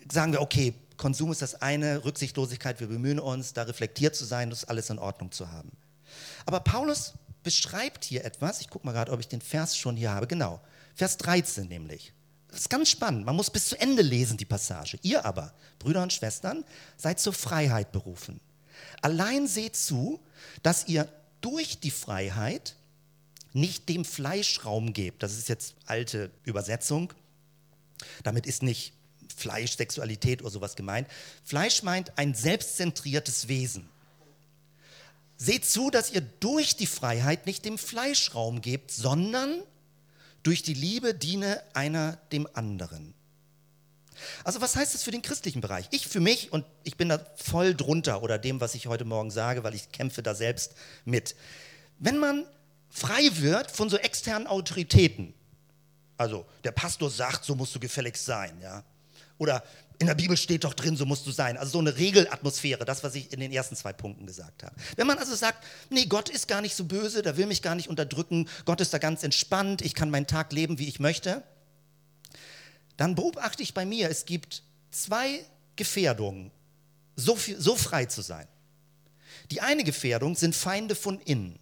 [0.09, 4.49] sagen wir, okay, Konsum ist das eine, Rücksichtslosigkeit, wir bemühen uns, da reflektiert zu sein,
[4.49, 5.71] das alles in Ordnung zu haben.
[6.45, 10.11] Aber Paulus beschreibt hier etwas, ich gucke mal gerade, ob ich den Vers schon hier
[10.11, 10.61] habe, genau,
[10.95, 12.13] Vers 13 nämlich.
[12.49, 14.97] Das ist ganz spannend, man muss bis zu Ende lesen, die Passage.
[15.01, 16.63] Ihr aber, Brüder und Schwestern,
[16.95, 18.39] seid zur Freiheit berufen.
[19.01, 20.19] Allein seht zu,
[20.63, 21.07] dass ihr
[21.41, 22.75] durch die Freiheit
[23.53, 25.23] nicht dem Fleisch Raum gebt.
[25.23, 27.13] Das ist jetzt alte Übersetzung.
[28.23, 28.93] Damit ist nicht
[29.35, 31.07] Fleisch, Sexualität oder sowas gemeint.
[31.43, 33.89] Fleisch meint ein selbstzentriertes Wesen.
[35.37, 39.61] Seht zu, dass ihr durch die Freiheit nicht dem Fleisch Raum gebt, sondern
[40.43, 43.13] durch die Liebe diene einer dem anderen.
[44.43, 45.87] Also was heißt das für den christlichen Bereich?
[45.91, 49.31] Ich für mich, und ich bin da voll drunter oder dem, was ich heute Morgen
[49.31, 51.35] sage, weil ich kämpfe da selbst mit.
[51.99, 52.45] Wenn man
[52.89, 55.33] frei wird von so externen Autoritäten,
[56.17, 58.83] also der Pastor sagt, so musst du gefälligst sein, ja,
[59.37, 59.63] oder
[59.99, 61.57] in der Bibel steht doch drin, so musst du sein.
[61.57, 64.75] Also so eine Regelatmosphäre, das, was ich in den ersten zwei Punkten gesagt habe.
[64.95, 67.75] Wenn man also sagt, nee, Gott ist gar nicht so böse, der will mich gar
[67.75, 71.43] nicht unterdrücken, Gott ist da ganz entspannt, ich kann meinen Tag leben, wie ich möchte,
[72.97, 75.45] dann beobachte ich bei mir, es gibt zwei
[75.75, 76.51] Gefährdungen,
[77.15, 78.47] so, viel, so frei zu sein.
[79.51, 81.59] Die eine Gefährdung sind Feinde von innen.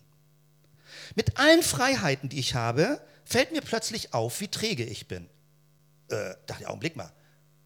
[1.15, 5.29] Mit allen Freiheiten, die ich habe, fällt mir plötzlich auf, wie träge ich bin.
[6.09, 7.11] Äh, dachte, Augenblick mal,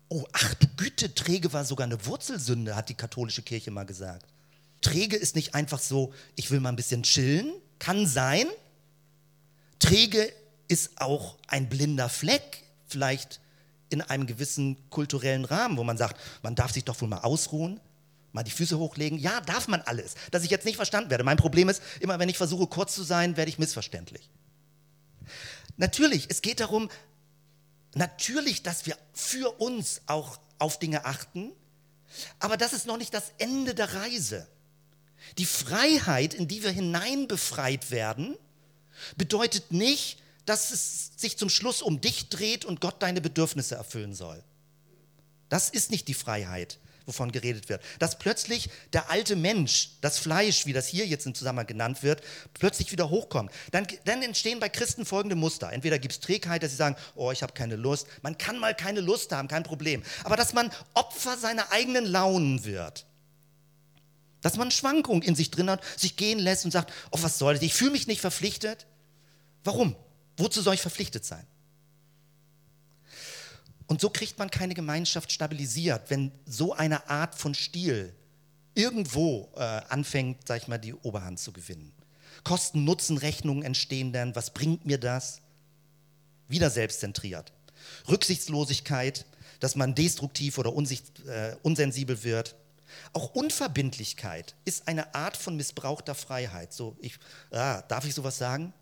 [0.10, 4.26] Oh, ach du Güte, träge war sogar eine Wurzelsünde, hat die katholische Kirche mal gesagt.
[4.82, 8.46] Träge ist nicht einfach so, ich will mal ein bisschen chillen, kann sein.
[9.80, 10.32] Träge
[10.68, 13.40] ist auch ein blinder Fleck, vielleicht
[13.90, 17.80] in einem gewissen kulturellen Rahmen, wo man sagt, man darf sich doch wohl mal ausruhen,
[18.32, 19.18] mal die Füße hochlegen.
[19.18, 20.16] Ja, darf man alles.
[20.32, 21.24] Dass ich jetzt nicht verstanden werde.
[21.24, 24.30] Mein Problem ist, immer wenn ich versuche kurz zu sein, werde ich missverständlich.
[25.78, 26.90] Natürlich, es geht darum,
[27.98, 31.52] Natürlich, dass wir für uns auch auf Dinge achten,
[32.40, 34.48] aber das ist noch nicht das Ende der Reise.
[35.38, 38.38] Die Freiheit, in die wir hineinbefreit werden,
[39.18, 44.14] bedeutet nicht, dass es sich zum Schluss um dich dreht und Gott deine Bedürfnisse erfüllen
[44.14, 44.44] soll.
[45.50, 47.82] Das ist nicht die Freiheit wovon geredet wird.
[48.00, 52.22] Dass plötzlich der alte Mensch, das Fleisch, wie das hier jetzt im Zusammenhang genannt wird,
[52.54, 53.52] plötzlich wieder hochkommt.
[53.72, 55.72] Dann, dann entstehen bei Christen folgende Muster.
[55.72, 58.08] Entweder gibt es Trägheit, dass sie sagen, oh, ich habe keine Lust.
[58.22, 60.04] Man kann mal keine Lust haben, kein Problem.
[60.26, 63.06] Aber dass man Opfer seiner eigenen Launen wird.
[64.42, 67.54] Dass man Schwankungen in sich drin hat, sich gehen lässt und sagt, oh, was soll
[67.56, 67.64] das?
[67.64, 68.86] Ich fühle mich nicht verpflichtet.
[69.64, 69.96] Warum?
[70.36, 71.48] Wozu soll ich verpflichtet sein?
[73.88, 78.14] Und so kriegt man keine Gemeinschaft stabilisiert, wenn so eine Art von Stil
[78.76, 81.94] irgendwo äh, anfängt, sag ich mal, die Oberhand zu gewinnen.
[82.44, 85.42] Kosten-Nutzen-Rechnungen entstehen dann, was bringt mir das?
[86.48, 87.52] Wieder selbstzentriert.
[88.08, 89.26] Rücksichtslosigkeit,
[89.60, 92.56] dass man destruktiv oder äh, unsensibel wird.
[93.14, 96.74] Auch Unverbindlichkeit ist eine Art von missbrauchter Freiheit.
[96.74, 97.18] So, ich,
[97.52, 98.74] ah, darf ich sowas sagen?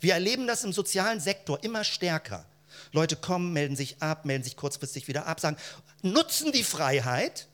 [0.00, 2.46] Wir erleben das im sozialen Sektor immer stärker.
[2.92, 5.56] Leute kommen, melden sich ab, melden sich kurzfristig wieder ab, sagen,
[6.02, 7.48] nutzen die Freiheit,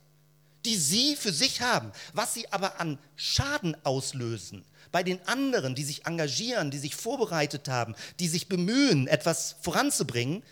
[0.64, 1.92] die sie für sich haben.
[2.12, 7.68] Was sie aber an Schaden auslösen bei den anderen, die sich engagieren, die sich vorbereitet
[7.68, 10.42] haben, die sich bemühen, etwas voranzubringen,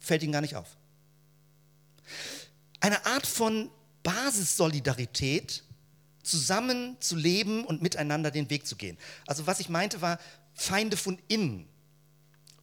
[0.00, 0.76] fällt ihnen gar nicht auf.
[2.80, 3.70] Eine Art von
[4.02, 5.62] Basissolidarität,
[6.22, 8.98] zusammen zu leben und miteinander den Weg zu gehen.
[9.26, 10.18] Also was ich meinte war
[10.54, 11.68] Feinde von innen.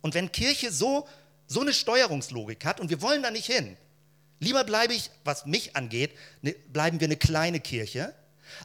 [0.01, 1.07] Und wenn Kirche so,
[1.47, 3.77] so eine Steuerungslogik hat und wir wollen da nicht hin,
[4.39, 6.11] lieber bleibe ich, was mich angeht,
[6.41, 8.13] ne, bleiben wir eine kleine Kirche,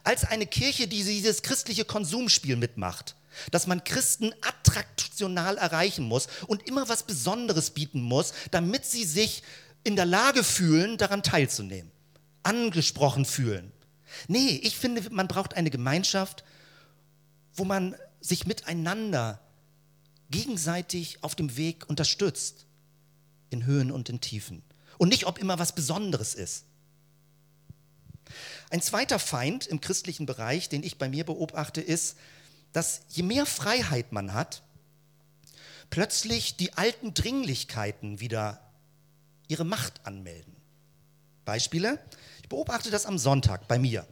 [0.03, 3.15] als eine Kirche, die dieses christliche Konsumspiel mitmacht.
[3.51, 9.43] dass man Christen attraktional erreichen muss und immer was Besonderes bieten muss, damit sie sich
[9.83, 11.91] in der Lage fühlen, daran teilzunehmen,
[12.43, 13.71] angesprochen fühlen.
[14.27, 16.43] Nee, ich finde, man braucht eine Gemeinschaft,
[17.53, 19.39] wo man sich miteinander
[20.29, 22.65] gegenseitig auf dem Weg unterstützt,
[23.49, 24.61] in Höhen und in Tiefen.
[24.97, 26.65] Und nicht, ob immer was Besonderes ist.
[28.69, 32.17] Ein zweiter Feind im christlichen Bereich, den ich bei mir beobachte, ist,
[32.73, 34.63] dass je mehr Freiheit man hat,
[35.89, 38.59] plötzlich die alten Dringlichkeiten wieder
[39.47, 40.55] ihre Macht anmelden.
[41.45, 41.99] Beispiele?
[42.41, 44.05] Ich beobachte das am Sonntag bei mir.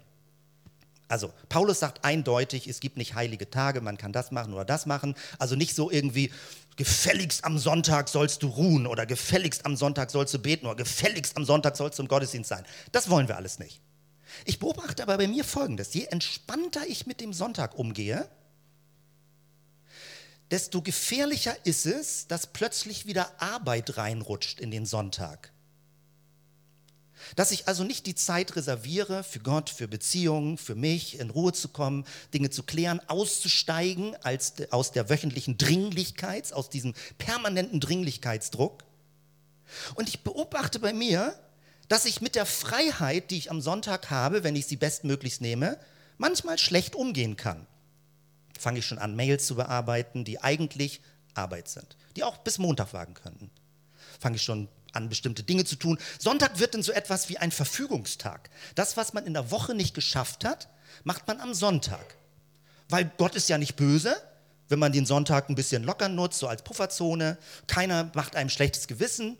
[1.07, 4.85] Also Paulus sagt eindeutig, es gibt nicht heilige Tage, man kann das machen oder das
[4.85, 5.15] machen.
[5.37, 6.31] Also nicht so irgendwie,
[6.77, 11.37] gefälligst am Sonntag sollst du ruhen oder gefälligst am Sonntag sollst du beten oder gefälligst
[11.37, 12.65] am Sonntag sollst du im Gottesdienst sein.
[12.91, 13.81] Das wollen wir alles nicht.
[14.43, 18.27] Ich beobachte aber bei mir Folgendes, je entspannter ich mit dem Sonntag umgehe,
[20.51, 25.51] desto gefährlicher ist es, dass plötzlich wieder Arbeit reinrutscht in den Sonntag.
[27.35, 31.53] Dass ich also nicht die Zeit reserviere für Gott, für Beziehungen, für mich, in Ruhe
[31.53, 38.83] zu kommen, Dinge zu klären, auszusteigen als, aus der wöchentlichen Dringlichkeit, aus diesem permanenten Dringlichkeitsdruck.
[39.95, 41.37] Und ich beobachte bei mir,
[41.87, 45.79] dass ich mit der Freiheit, die ich am Sonntag habe, wenn ich sie bestmöglichst nehme,
[46.17, 47.67] manchmal schlecht umgehen kann
[48.59, 51.01] fange ich schon an, Mails zu bearbeiten, die eigentlich
[51.33, 53.51] Arbeit sind, die auch bis Montag wagen könnten.
[54.19, 55.97] Fange ich schon an, bestimmte Dinge zu tun.
[56.19, 58.49] Sonntag wird dann so etwas wie ein Verfügungstag.
[58.75, 60.69] Das, was man in der Woche nicht geschafft hat,
[61.03, 62.15] macht man am Sonntag.
[62.89, 64.15] Weil Gott ist ja nicht böse,
[64.69, 67.37] wenn man den Sonntag ein bisschen locker nutzt, so als Pufferzone.
[67.67, 69.37] Keiner macht einem schlechtes Gewissen.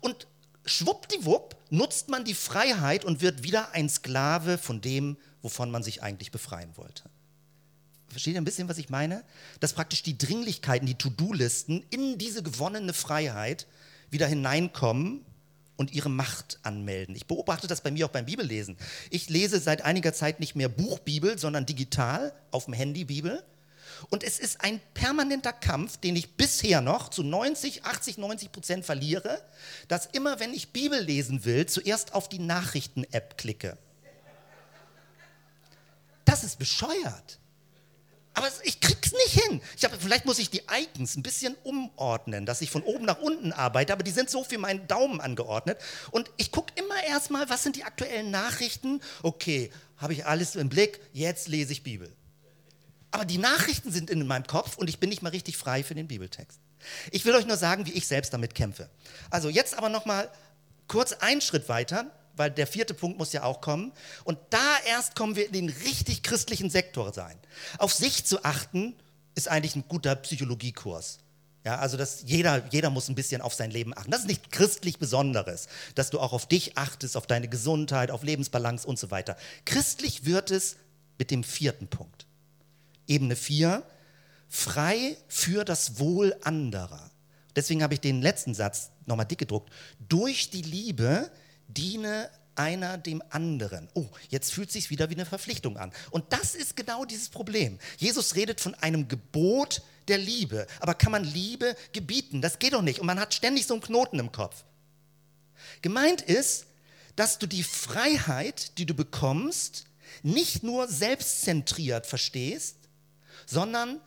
[0.00, 0.26] Und
[0.64, 6.02] schwuppdiwupp nutzt man die Freiheit und wird wieder ein Sklave von dem, wovon man sich
[6.02, 7.04] eigentlich befreien wollte.
[8.08, 9.24] Versteht ihr ein bisschen, was ich meine?
[9.60, 13.66] Dass praktisch die Dringlichkeiten, die To-Do-Listen in diese gewonnene Freiheit
[14.14, 15.24] wieder hineinkommen
[15.76, 17.14] und ihre Macht anmelden.
[17.14, 18.76] Ich beobachte das bei mir auch beim Bibellesen.
[19.10, 23.44] Ich lese seit einiger Zeit nicht mehr Buchbibel, sondern digital auf dem Handy Bibel.
[24.10, 28.84] Und es ist ein permanenter Kampf, den ich bisher noch zu 90, 80, 90 Prozent
[28.84, 29.42] verliere,
[29.88, 33.76] dass immer, wenn ich Bibel lesen will, zuerst auf die Nachrichten-App klicke.
[36.24, 37.38] Das ist bescheuert.
[38.34, 39.60] Aber ich krieg's nicht hin.
[39.76, 43.20] Ich hab, vielleicht muss ich die Icons ein bisschen umordnen, dass ich von oben nach
[43.20, 45.78] unten arbeite, aber die sind so für meinen Daumen angeordnet.
[46.10, 49.00] Und ich gucke immer erstmal, was sind die aktuellen Nachrichten?
[49.22, 52.12] Okay, habe ich alles im Blick, jetzt lese ich Bibel.
[53.12, 55.94] Aber die Nachrichten sind in meinem Kopf und ich bin nicht mal richtig frei für
[55.94, 56.58] den Bibeltext.
[57.12, 58.90] Ich will euch nur sagen, wie ich selbst damit kämpfe.
[59.30, 60.28] Also jetzt aber noch mal
[60.88, 63.92] kurz einen Schritt weiter weil der vierte Punkt muss ja auch kommen.
[64.24, 67.38] Und da erst kommen wir in den richtig christlichen Sektor sein.
[67.78, 68.94] Auf sich zu achten,
[69.34, 71.18] ist eigentlich ein guter Psychologiekurs.
[71.64, 74.10] Ja, also dass jeder, jeder muss ein bisschen auf sein Leben achten.
[74.10, 78.22] Das ist nicht christlich Besonderes, dass du auch auf dich achtest, auf deine Gesundheit, auf
[78.22, 79.36] Lebensbalance und so weiter.
[79.64, 80.76] Christlich wird es
[81.18, 82.26] mit dem vierten Punkt.
[83.06, 83.82] Ebene 4,
[84.48, 87.10] frei für das Wohl anderer.
[87.56, 89.72] Deswegen habe ich den letzten Satz nochmal dick gedruckt.
[90.08, 91.30] Durch die Liebe
[91.76, 93.88] diene einer dem anderen.
[93.94, 95.92] Oh, jetzt fühlt sich wieder wie eine Verpflichtung an.
[96.10, 97.78] Und das ist genau dieses Problem.
[97.98, 100.66] Jesus redet von einem Gebot der Liebe.
[100.80, 102.42] Aber kann man Liebe gebieten?
[102.42, 103.00] Das geht doch nicht.
[103.00, 104.64] Und man hat ständig so einen Knoten im Kopf.
[105.82, 106.66] Gemeint ist,
[107.16, 109.86] dass du die Freiheit, die du bekommst,
[110.22, 112.76] nicht nur selbstzentriert verstehst,
[113.46, 114.00] sondern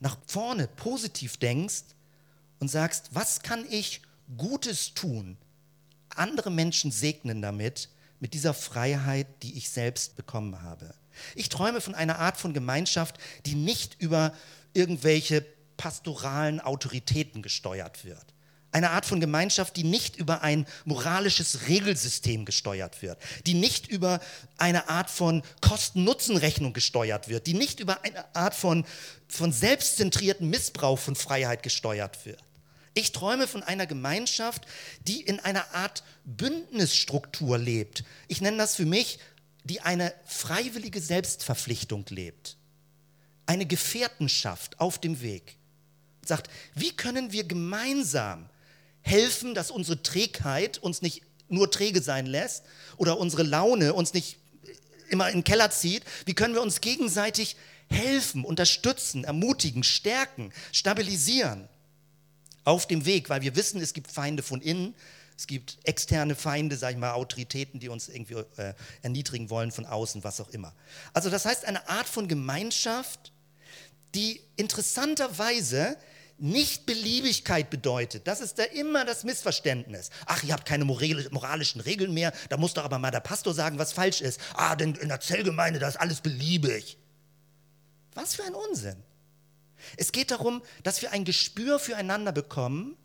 [0.00, 1.82] nach vorne positiv denkst
[2.58, 4.02] und sagst, was kann ich
[4.36, 5.36] Gutes tun
[6.18, 7.88] andere Menschen segnen damit,
[8.20, 10.94] mit dieser Freiheit, die ich selbst bekommen habe.
[11.34, 14.32] Ich träume von einer Art von Gemeinschaft, die nicht über
[14.74, 15.44] irgendwelche
[15.76, 18.24] pastoralen Autoritäten gesteuert wird.
[18.70, 24.20] Eine Art von Gemeinschaft, die nicht über ein moralisches Regelsystem gesteuert wird, die nicht über
[24.56, 28.86] eine Art von Kosten-Nutzen-Rechnung gesteuert wird, die nicht über eine Art von,
[29.28, 32.42] von selbstzentrierten Missbrauch von Freiheit gesteuert wird.
[32.94, 34.66] Ich träume von einer Gemeinschaft,
[35.06, 38.04] die in einer Art Bündnisstruktur lebt.
[38.28, 39.18] Ich nenne das für mich,
[39.64, 42.56] die eine freiwillige Selbstverpflichtung lebt.
[43.46, 45.56] Eine Gefährtenschaft auf dem Weg.
[46.24, 48.48] Sagt, wie können wir gemeinsam
[49.00, 52.64] helfen, dass unsere Trägheit uns nicht nur träge sein lässt
[52.96, 54.38] oder unsere Laune uns nicht
[55.08, 56.04] immer in den Keller zieht?
[56.26, 57.56] Wie können wir uns gegenseitig
[57.88, 61.68] helfen, unterstützen, ermutigen, stärken, stabilisieren?
[62.64, 64.94] Auf dem Weg, weil wir wissen, es gibt Feinde von innen,
[65.36, 69.86] es gibt externe Feinde, sage ich mal, Autoritäten, die uns irgendwie äh, erniedrigen wollen von
[69.86, 70.74] außen, was auch immer.
[71.12, 73.32] Also das heißt eine Art von Gemeinschaft,
[74.14, 75.96] die interessanterweise
[76.38, 78.26] nicht Beliebigkeit bedeutet.
[78.26, 80.10] Das ist da immer das Missverständnis.
[80.26, 83.78] Ach, ihr habt keine moralischen Regeln mehr, da muss doch aber mal der Pastor sagen,
[83.78, 84.40] was falsch ist.
[84.54, 86.98] Ah, denn in der Zellgemeinde, da ist alles beliebig.
[88.14, 89.02] Was für ein Unsinn.
[89.96, 92.96] Es geht darum, dass wir ein Gespür füreinander bekommen,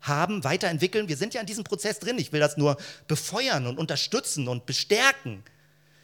[0.00, 1.08] haben, weiterentwickeln.
[1.08, 2.18] Wir sind ja in diesem Prozess drin.
[2.18, 2.76] Ich will das nur
[3.08, 5.42] befeuern und unterstützen und bestärken.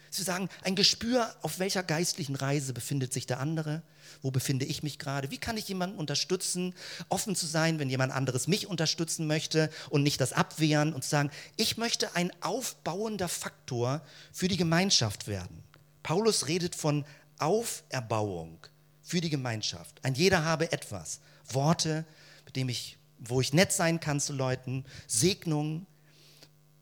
[0.09, 3.81] Zu sagen, ein Gespür, auf welcher geistlichen Reise befindet sich der andere,
[4.21, 6.75] wo befinde ich mich gerade, wie kann ich jemanden unterstützen,
[7.09, 11.09] offen zu sein, wenn jemand anderes mich unterstützen möchte und nicht das abwehren und zu
[11.09, 15.63] sagen, ich möchte ein aufbauender Faktor für die Gemeinschaft werden.
[16.03, 17.05] Paulus redet von
[17.39, 18.59] Auferbauung
[19.03, 20.03] für die Gemeinschaft.
[20.03, 21.19] Ein jeder habe etwas,
[21.51, 22.05] Worte,
[22.45, 25.85] mit dem ich, wo ich nett sein kann zu Leuten, Segnungen,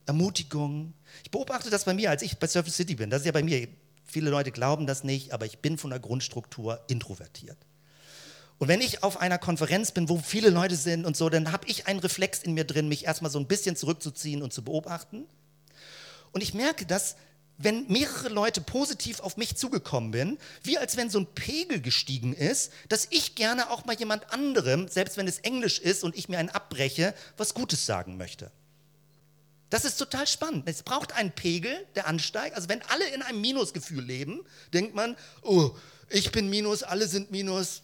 [0.05, 0.93] Ermutigung.
[1.23, 3.09] Ich beobachte das bei mir, als ich bei Surface City bin.
[3.09, 3.67] Das ist ja bei mir.
[4.05, 7.57] Viele Leute glauben das nicht, aber ich bin von der Grundstruktur introvertiert.
[8.57, 11.67] Und wenn ich auf einer Konferenz bin, wo viele Leute sind und so, dann habe
[11.67, 15.25] ich einen Reflex in mir drin, mich erstmal so ein bisschen zurückzuziehen und zu beobachten.
[16.31, 17.15] Und ich merke, dass
[17.63, 22.33] wenn mehrere Leute positiv auf mich zugekommen bin, wie als wenn so ein Pegel gestiegen
[22.33, 26.29] ist, dass ich gerne auch mal jemand anderem, selbst wenn es Englisch ist und ich
[26.29, 28.51] mir einen abbreche, was Gutes sagen möchte.
[29.69, 30.67] Das ist total spannend.
[30.67, 32.55] Es braucht einen Pegel, der ansteigt.
[32.55, 34.41] Also wenn alle in einem Minusgefühl leben,
[34.73, 35.71] denkt man, oh,
[36.09, 37.81] ich bin Minus, alle sind Minus.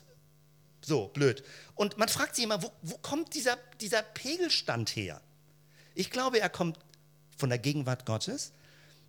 [0.81, 1.43] So, blöd.
[1.75, 5.21] Und man fragt sich immer, wo, wo kommt dieser, dieser Pegelstand her?
[5.95, 6.77] Ich glaube, er kommt
[7.37, 8.51] von der Gegenwart Gottes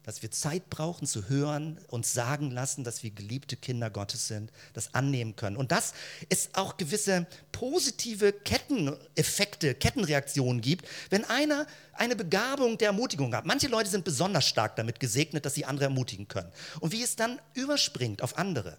[0.09, 4.51] dass wir Zeit brauchen zu hören, uns sagen lassen, dass wir geliebte Kinder Gottes sind,
[4.73, 5.59] das annehmen können.
[5.59, 5.93] Und dass
[6.31, 13.45] es auch gewisse positive Ketteneffekte, Kettenreaktionen gibt, wenn einer eine Begabung der Ermutigung hat.
[13.45, 16.51] Manche Leute sind besonders stark damit gesegnet, dass sie andere ermutigen können.
[16.81, 18.79] Und wie es dann überspringt auf andere.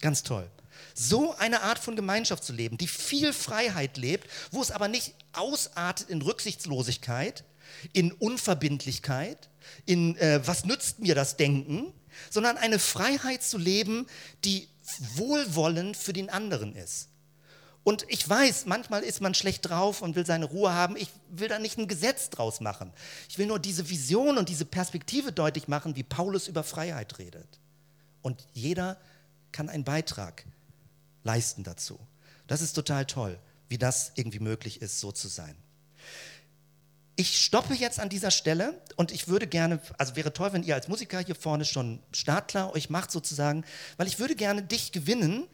[0.00, 0.48] Ganz toll.
[0.94, 5.14] So eine Art von Gemeinschaft zu leben, die viel Freiheit lebt, wo es aber nicht
[5.34, 7.44] ausartet in Rücksichtslosigkeit,
[7.92, 9.49] in Unverbindlichkeit,
[9.86, 11.92] in äh, was nützt mir das Denken,
[12.30, 14.06] sondern eine Freiheit zu leben,
[14.44, 14.68] die
[15.16, 17.08] wohlwollend für den anderen ist.
[17.82, 20.96] Und ich weiß, manchmal ist man schlecht drauf und will seine Ruhe haben.
[20.96, 22.92] Ich will da nicht ein Gesetz draus machen.
[23.28, 27.58] Ich will nur diese Vision und diese Perspektive deutlich machen, wie Paulus über Freiheit redet.
[28.20, 28.98] Und jeder
[29.50, 30.44] kann einen Beitrag
[31.24, 31.98] leisten dazu.
[32.46, 35.56] Das ist total toll, wie das irgendwie möglich ist, so zu sein.
[37.20, 40.74] Ich stoppe jetzt an dieser Stelle und ich würde gerne, also wäre toll, wenn ihr
[40.74, 43.62] als Musiker hier vorne schon startklar euch macht sozusagen,
[43.98, 45.46] weil ich würde gerne dich gewinnen,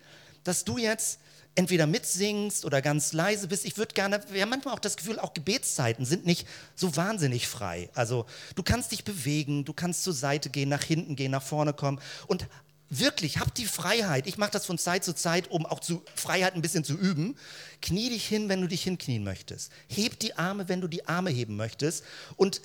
[0.44, 1.18] dass du jetzt
[1.56, 3.64] entweder mitsingst oder ganz leise bist.
[3.64, 6.46] Ich würde gerne, wir haben manchmal auch das Gefühl, auch Gebetszeiten sind nicht
[6.76, 7.90] so wahnsinnig frei.
[7.94, 11.72] Also du kannst dich bewegen, du kannst zur Seite gehen, nach hinten gehen, nach vorne
[11.72, 12.46] kommen und
[12.90, 14.26] wirklich, hab die Freiheit.
[14.26, 17.36] Ich mache das von Zeit zu Zeit, um auch zu Freiheit ein bisschen zu üben.
[17.82, 19.72] Knie dich hin, wenn du dich hinknien möchtest.
[19.88, 22.04] Heb die Arme, wenn du die Arme heben möchtest.
[22.36, 22.60] Und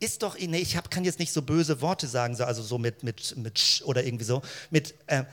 [0.00, 3.02] ist doch, nee, ich hab, kann jetzt nicht so böse Worte sagen, also so mit,
[3.02, 5.24] mit, mit Sch oder irgendwie so, mit, äh,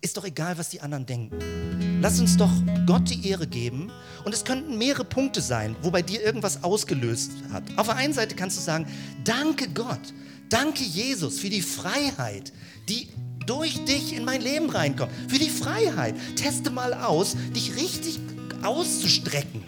[0.00, 2.00] ist doch egal, was die anderen denken.
[2.00, 2.50] Lass uns doch
[2.86, 3.90] Gott die Ehre geben.
[4.24, 7.64] Und es könnten mehrere Punkte sein, wo bei dir irgendwas ausgelöst hat.
[7.76, 8.86] Auf der einen Seite kannst du sagen,
[9.24, 10.14] danke Gott,
[10.48, 12.52] danke Jesus für die Freiheit,
[12.88, 13.08] die
[13.48, 15.10] durch dich in mein Leben reinkommt.
[15.26, 16.14] Für die Freiheit.
[16.36, 18.18] Teste mal aus, dich richtig
[18.62, 19.62] auszustrecken.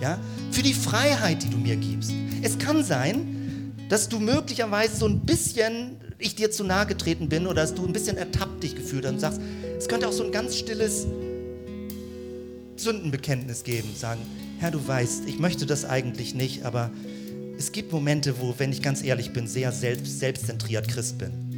[0.00, 0.18] Ja?
[0.50, 2.12] Für die Freiheit, die du mir gibst.
[2.42, 7.46] Es kann sein, dass du möglicherweise so ein bisschen ich dir zu nahe getreten bin
[7.46, 9.40] oder dass du ein bisschen ertappt dich gefühlt hast und sagst,
[9.76, 11.06] es könnte auch so ein ganz stilles
[12.76, 13.88] Sündenbekenntnis geben.
[13.96, 14.20] Sagen,
[14.60, 16.90] Herr, du weißt, ich möchte das eigentlich nicht, aber
[17.58, 21.51] es gibt Momente, wo, wenn ich ganz ehrlich bin, sehr selbst, selbstzentriert Christ bin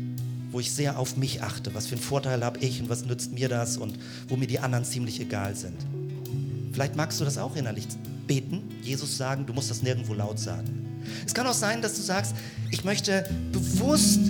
[0.55, 1.75] wo ich sehr auf mich achte.
[1.75, 3.99] Was für einen Vorteil habe ich und was nützt mir das und
[4.29, 5.75] wo mir die anderen ziemlich egal sind.
[6.73, 7.89] Vielleicht magst du das auch innerlich
[8.29, 11.03] beten, Jesus sagen, du musst das nirgendwo laut sagen.
[11.27, 12.37] Es kann auch sein, dass du sagst,
[12.71, 14.21] ich möchte bewusst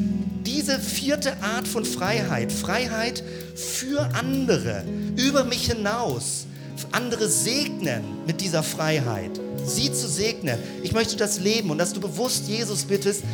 [0.46, 3.22] diese vierte Art von Freiheit, Freiheit
[3.54, 4.82] für andere,
[5.16, 6.46] über mich hinaus,
[6.90, 10.58] andere segnen mit dieser Freiheit, sie zu segnen.
[10.82, 13.24] Ich möchte das leben und dass du bewusst Jesus bittest,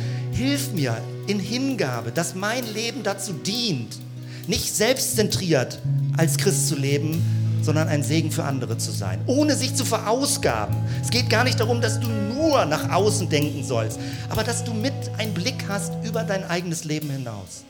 [0.41, 3.99] hilf mir in Hingabe, dass mein Leben dazu dient,
[4.47, 5.79] nicht selbstzentriert
[6.17, 7.23] als Christ zu leben,
[7.61, 10.75] sondern ein Segen für andere zu sein, ohne sich zu verausgaben.
[10.99, 14.73] Es geht gar nicht darum, dass du nur nach außen denken sollst, aber dass du
[14.73, 17.63] mit einen Blick hast über dein eigenes Leben hinaus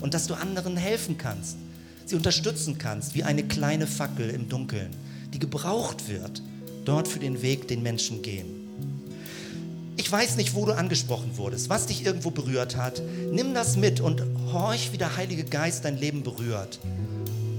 [0.00, 1.56] und dass du anderen helfen kannst,
[2.04, 4.90] sie unterstützen kannst, wie eine kleine Fackel im Dunkeln,
[5.32, 6.42] die gebraucht wird,
[6.84, 8.63] dort für den Weg, den Menschen gehen.
[9.96, 13.00] Ich weiß nicht, wo du angesprochen wurdest, was dich irgendwo berührt hat.
[13.30, 14.22] Nimm das mit und
[14.52, 16.80] horch, wie der Heilige Geist dein Leben berührt.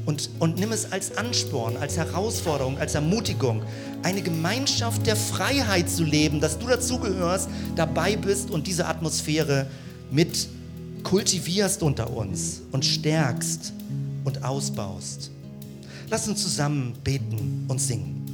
[0.05, 3.63] Und, und nimm es als Ansporn, als Herausforderung, als Ermutigung,
[4.03, 9.65] eine Gemeinschaft der Freiheit zu leben, dass du dazugehörst, dabei bist und diese Atmosphäre
[10.11, 10.47] mit
[11.03, 13.73] kultivierst unter uns und stärkst
[14.25, 15.31] und ausbaust.
[16.09, 18.24] Lass uns zusammen beten und singen.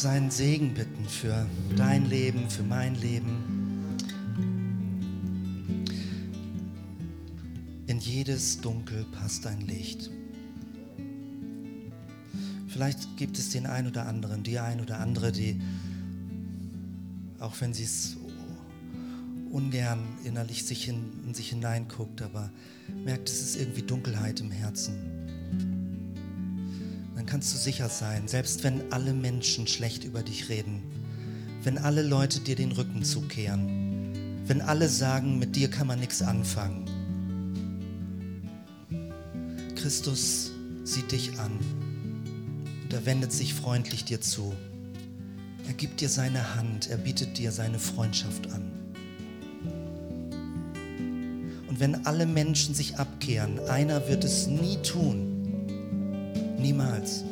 [0.00, 1.46] Seinen Segen bitten für
[1.76, 3.98] dein Leben, für mein Leben.
[7.86, 10.10] In jedes Dunkel passt ein Licht.
[12.68, 15.60] Vielleicht gibt es den einen oder anderen, die ein oder andere, die,
[17.38, 18.16] auch wenn sie es
[19.50, 22.50] ungern innerlich sich in, in sich hineinguckt, aber
[23.04, 25.19] merkt, es ist irgendwie Dunkelheit im Herzen
[27.30, 30.82] kannst du sicher sein, selbst wenn alle Menschen schlecht über dich reden,
[31.62, 36.22] wenn alle Leute dir den Rücken zukehren, wenn alle sagen, mit dir kann man nichts
[36.22, 36.86] anfangen.
[39.76, 40.50] Christus
[40.82, 41.52] sieht dich an
[42.82, 44.52] und er wendet sich freundlich dir zu.
[45.68, 48.72] Er gibt dir seine Hand, er bietet dir seine Freundschaft an.
[51.68, 55.29] Und wenn alle Menschen sich abkehren, einer wird es nie tun,
[56.60, 57.24] Niemals.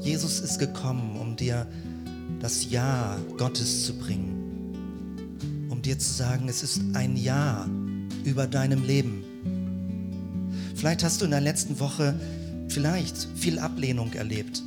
[0.00, 1.66] Jesus ist gekommen, um dir
[2.40, 5.68] das Ja Gottes zu bringen.
[5.68, 7.68] Um dir zu sagen, es ist ein Ja
[8.24, 9.24] über deinem Leben.
[10.74, 12.18] Vielleicht hast du in der letzten Woche
[12.68, 14.62] vielleicht viel Ablehnung erlebt.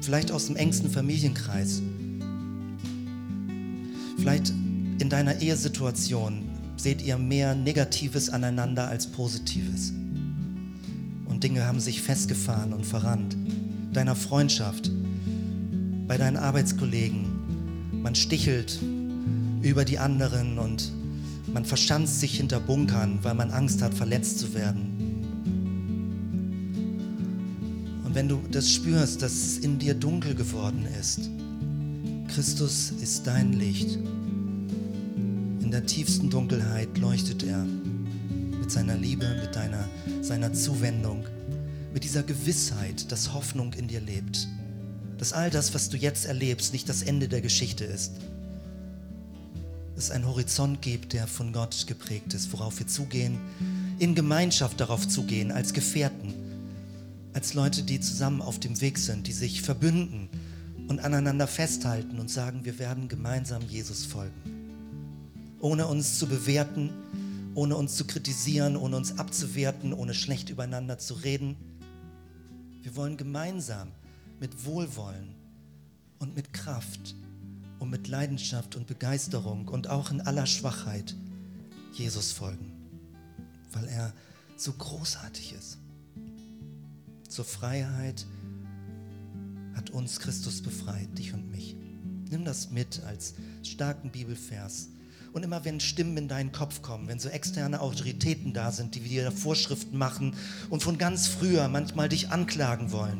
[0.00, 1.82] Vielleicht aus dem engsten Familienkreis.
[4.16, 4.50] Vielleicht
[5.00, 6.44] in deiner Ehesituation
[6.76, 9.92] seht ihr mehr Negatives aneinander als Positives.
[11.44, 13.36] Dinge haben sich festgefahren und verrannt.
[13.92, 14.90] Deiner Freundschaft,
[16.08, 17.26] bei deinen Arbeitskollegen.
[18.02, 18.80] Man stichelt
[19.60, 20.90] über die anderen und
[21.52, 25.22] man verschanzt sich hinter Bunkern, weil man Angst hat, verletzt zu werden.
[28.06, 31.28] Und wenn du das spürst, dass es in dir dunkel geworden ist,
[32.28, 33.98] Christus ist dein Licht.
[35.60, 37.66] In der tiefsten Dunkelheit leuchtet er
[38.64, 39.86] mit seiner Liebe, mit deiner,
[40.22, 41.26] seiner Zuwendung
[41.92, 44.48] mit dieser Gewissheit, dass Hoffnung in dir lebt.
[45.18, 48.12] Dass all das, was du jetzt erlebst, nicht das Ende der Geschichte ist.
[49.94, 53.38] Dass es einen Horizont gibt, der von Gott geprägt ist, worauf wir zugehen,
[53.98, 56.32] in Gemeinschaft darauf zugehen, als Gefährten,
[57.34, 60.30] als Leute, die zusammen auf dem Weg sind, die sich verbünden
[60.88, 64.32] und aneinander festhalten und sagen, wir werden gemeinsam Jesus folgen.
[65.60, 66.88] Ohne uns zu bewerten,
[67.54, 71.56] ohne uns zu kritisieren, ohne uns abzuwerten, ohne schlecht übereinander zu reden
[72.84, 73.92] wir wollen gemeinsam
[74.40, 75.34] mit Wohlwollen
[76.18, 77.16] und mit Kraft
[77.78, 81.16] und mit Leidenschaft und Begeisterung und auch in aller Schwachheit
[81.94, 82.70] Jesus folgen,
[83.72, 84.12] weil er
[84.58, 85.78] so großartig ist.
[87.26, 88.26] Zur Freiheit
[89.74, 91.74] hat uns Christus befreit, dich und mich.
[92.28, 93.32] Nimm das mit als
[93.62, 94.88] starken Bibelvers
[95.34, 99.00] und immer wenn Stimmen in deinen Kopf kommen, wenn so externe Autoritäten da sind, die
[99.00, 100.36] dir Vorschriften machen
[100.70, 103.18] und von ganz früher manchmal dich anklagen wollen,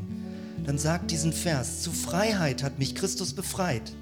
[0.65, 3.93] dann sag diesen Vers, zu Freiheit hat mich Christus befreit.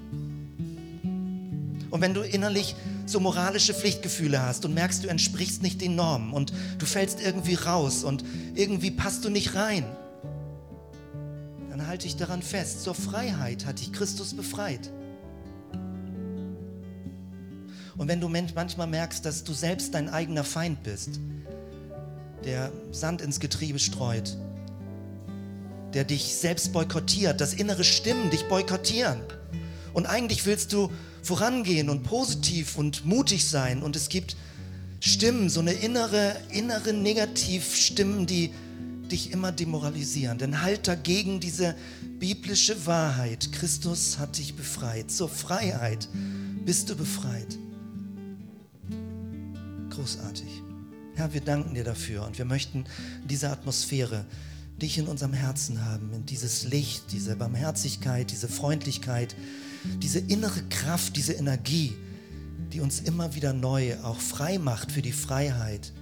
[1.89, 2.75] Und wenn du innerlich
[3.07, 7.55] so moralische Pflichtgefühle hast und merkst, du entsprichst nicht den Normen und du fällst irgendwie
[7.55, 9.85] raus und irgendwie passt du nicht rein,
[11.71, 14.91] dann halte ich daran fest, zur Freiheit hat dich Christus befreit.
[17.97, 21.19] Und wenn du manchmal merkst, dass du selbst dein eigener Feind bist,
[22.43, 24.35] der Sand ins Getriebe streut,
[25.93, 29.21] der dich selbst boykottiert, dass innere Stimmen dich boykottieren.
[29.93, 30.91] Und eigentlich willst du
[31.21, 33.83] vorangehen und positiv und mutig sein.
[33.83, 34.35] Und es gibt
[34.99, 38.51] Stimmen, so eine innere, innere Negativstimmen, die
[39.11, 40.39] dich immer demoralisieren.
[40.39, 41.75] Denn halt dagegen diese
[42.19, 43.51] biblische Wahrheit.
[43.51, 45.11] Christus hat dich befreit.
[45.11, 46.07] Zur Freiheit
[46.65, 47.59] bist du befreit.
[49.95, 50.63] Großartig.
[51.13, 52.85] Herr, wir danken dir dafür und wir möchten
[53.29, 54.25] diese Atmosphäre
[54.81, 59.35] dich in unserem Herzen haben, dieses Licht, diese Barmherzigkeit, diese Freundlichkeit,
[60.01, 61.93] diese innere Kraft, diese Energie,
[62.71, 65.93] die uns immer wieder neu auch frei macht für die Freiheit,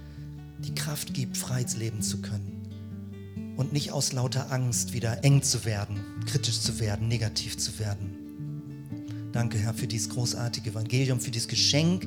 [0.60, 2.62] die Kraft gibt, frei leben zu können
[3.58, 8.16] und nicht aus lauter Angst wieder eng zu werden, kritisch zu werden, negativ zu werden.
[9.32, 12.06] Danke, Herr, für dieses großartige Evangelium, für dieses Geschenk,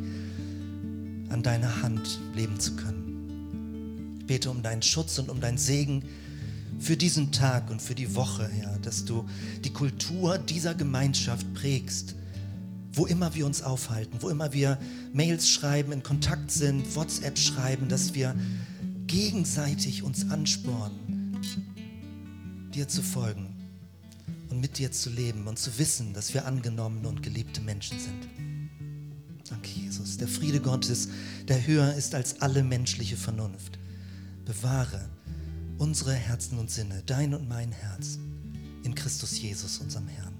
[1.35, 4.15] an deiner Hand leben zu können.
[4.21, 6.05] Ich bete um deinen Schutz und um deinen Segen
[6.79, 9.25] für diesen Tag und für die Woche, Herr, dass du
[9.65, 12.15] die Kultur dieser Gemeinschaft prägst,
[12.93, 14.79] wo immer wir uns aufhalten, wo immer wir
[15.11, 18.33] Mails schreiben, in Kontakt sind, WhatsApp schreiben, dass wir
[19.05, 21.37] gegenseitig uns anspornen,
[22.73, 23.53] dir zu folgen
[24.49, 28.84] und mit dir zu leben und zu wissen, dass wir angenommene und geliebte Menschen sind.
[29.49, 30.17] Danke, Jesus.
[30.17, 31.09] Der Friede Gottes,
[31.47, 33.77] der höher ist als alle menschliche Vernunft,
[34.45, 35.09] bewahre
[35.77, 38.17] unsere Herzen und Sinne, dein und mein Herz,
[38.83, 40.34] in Christus Jesus, unserem Herrn.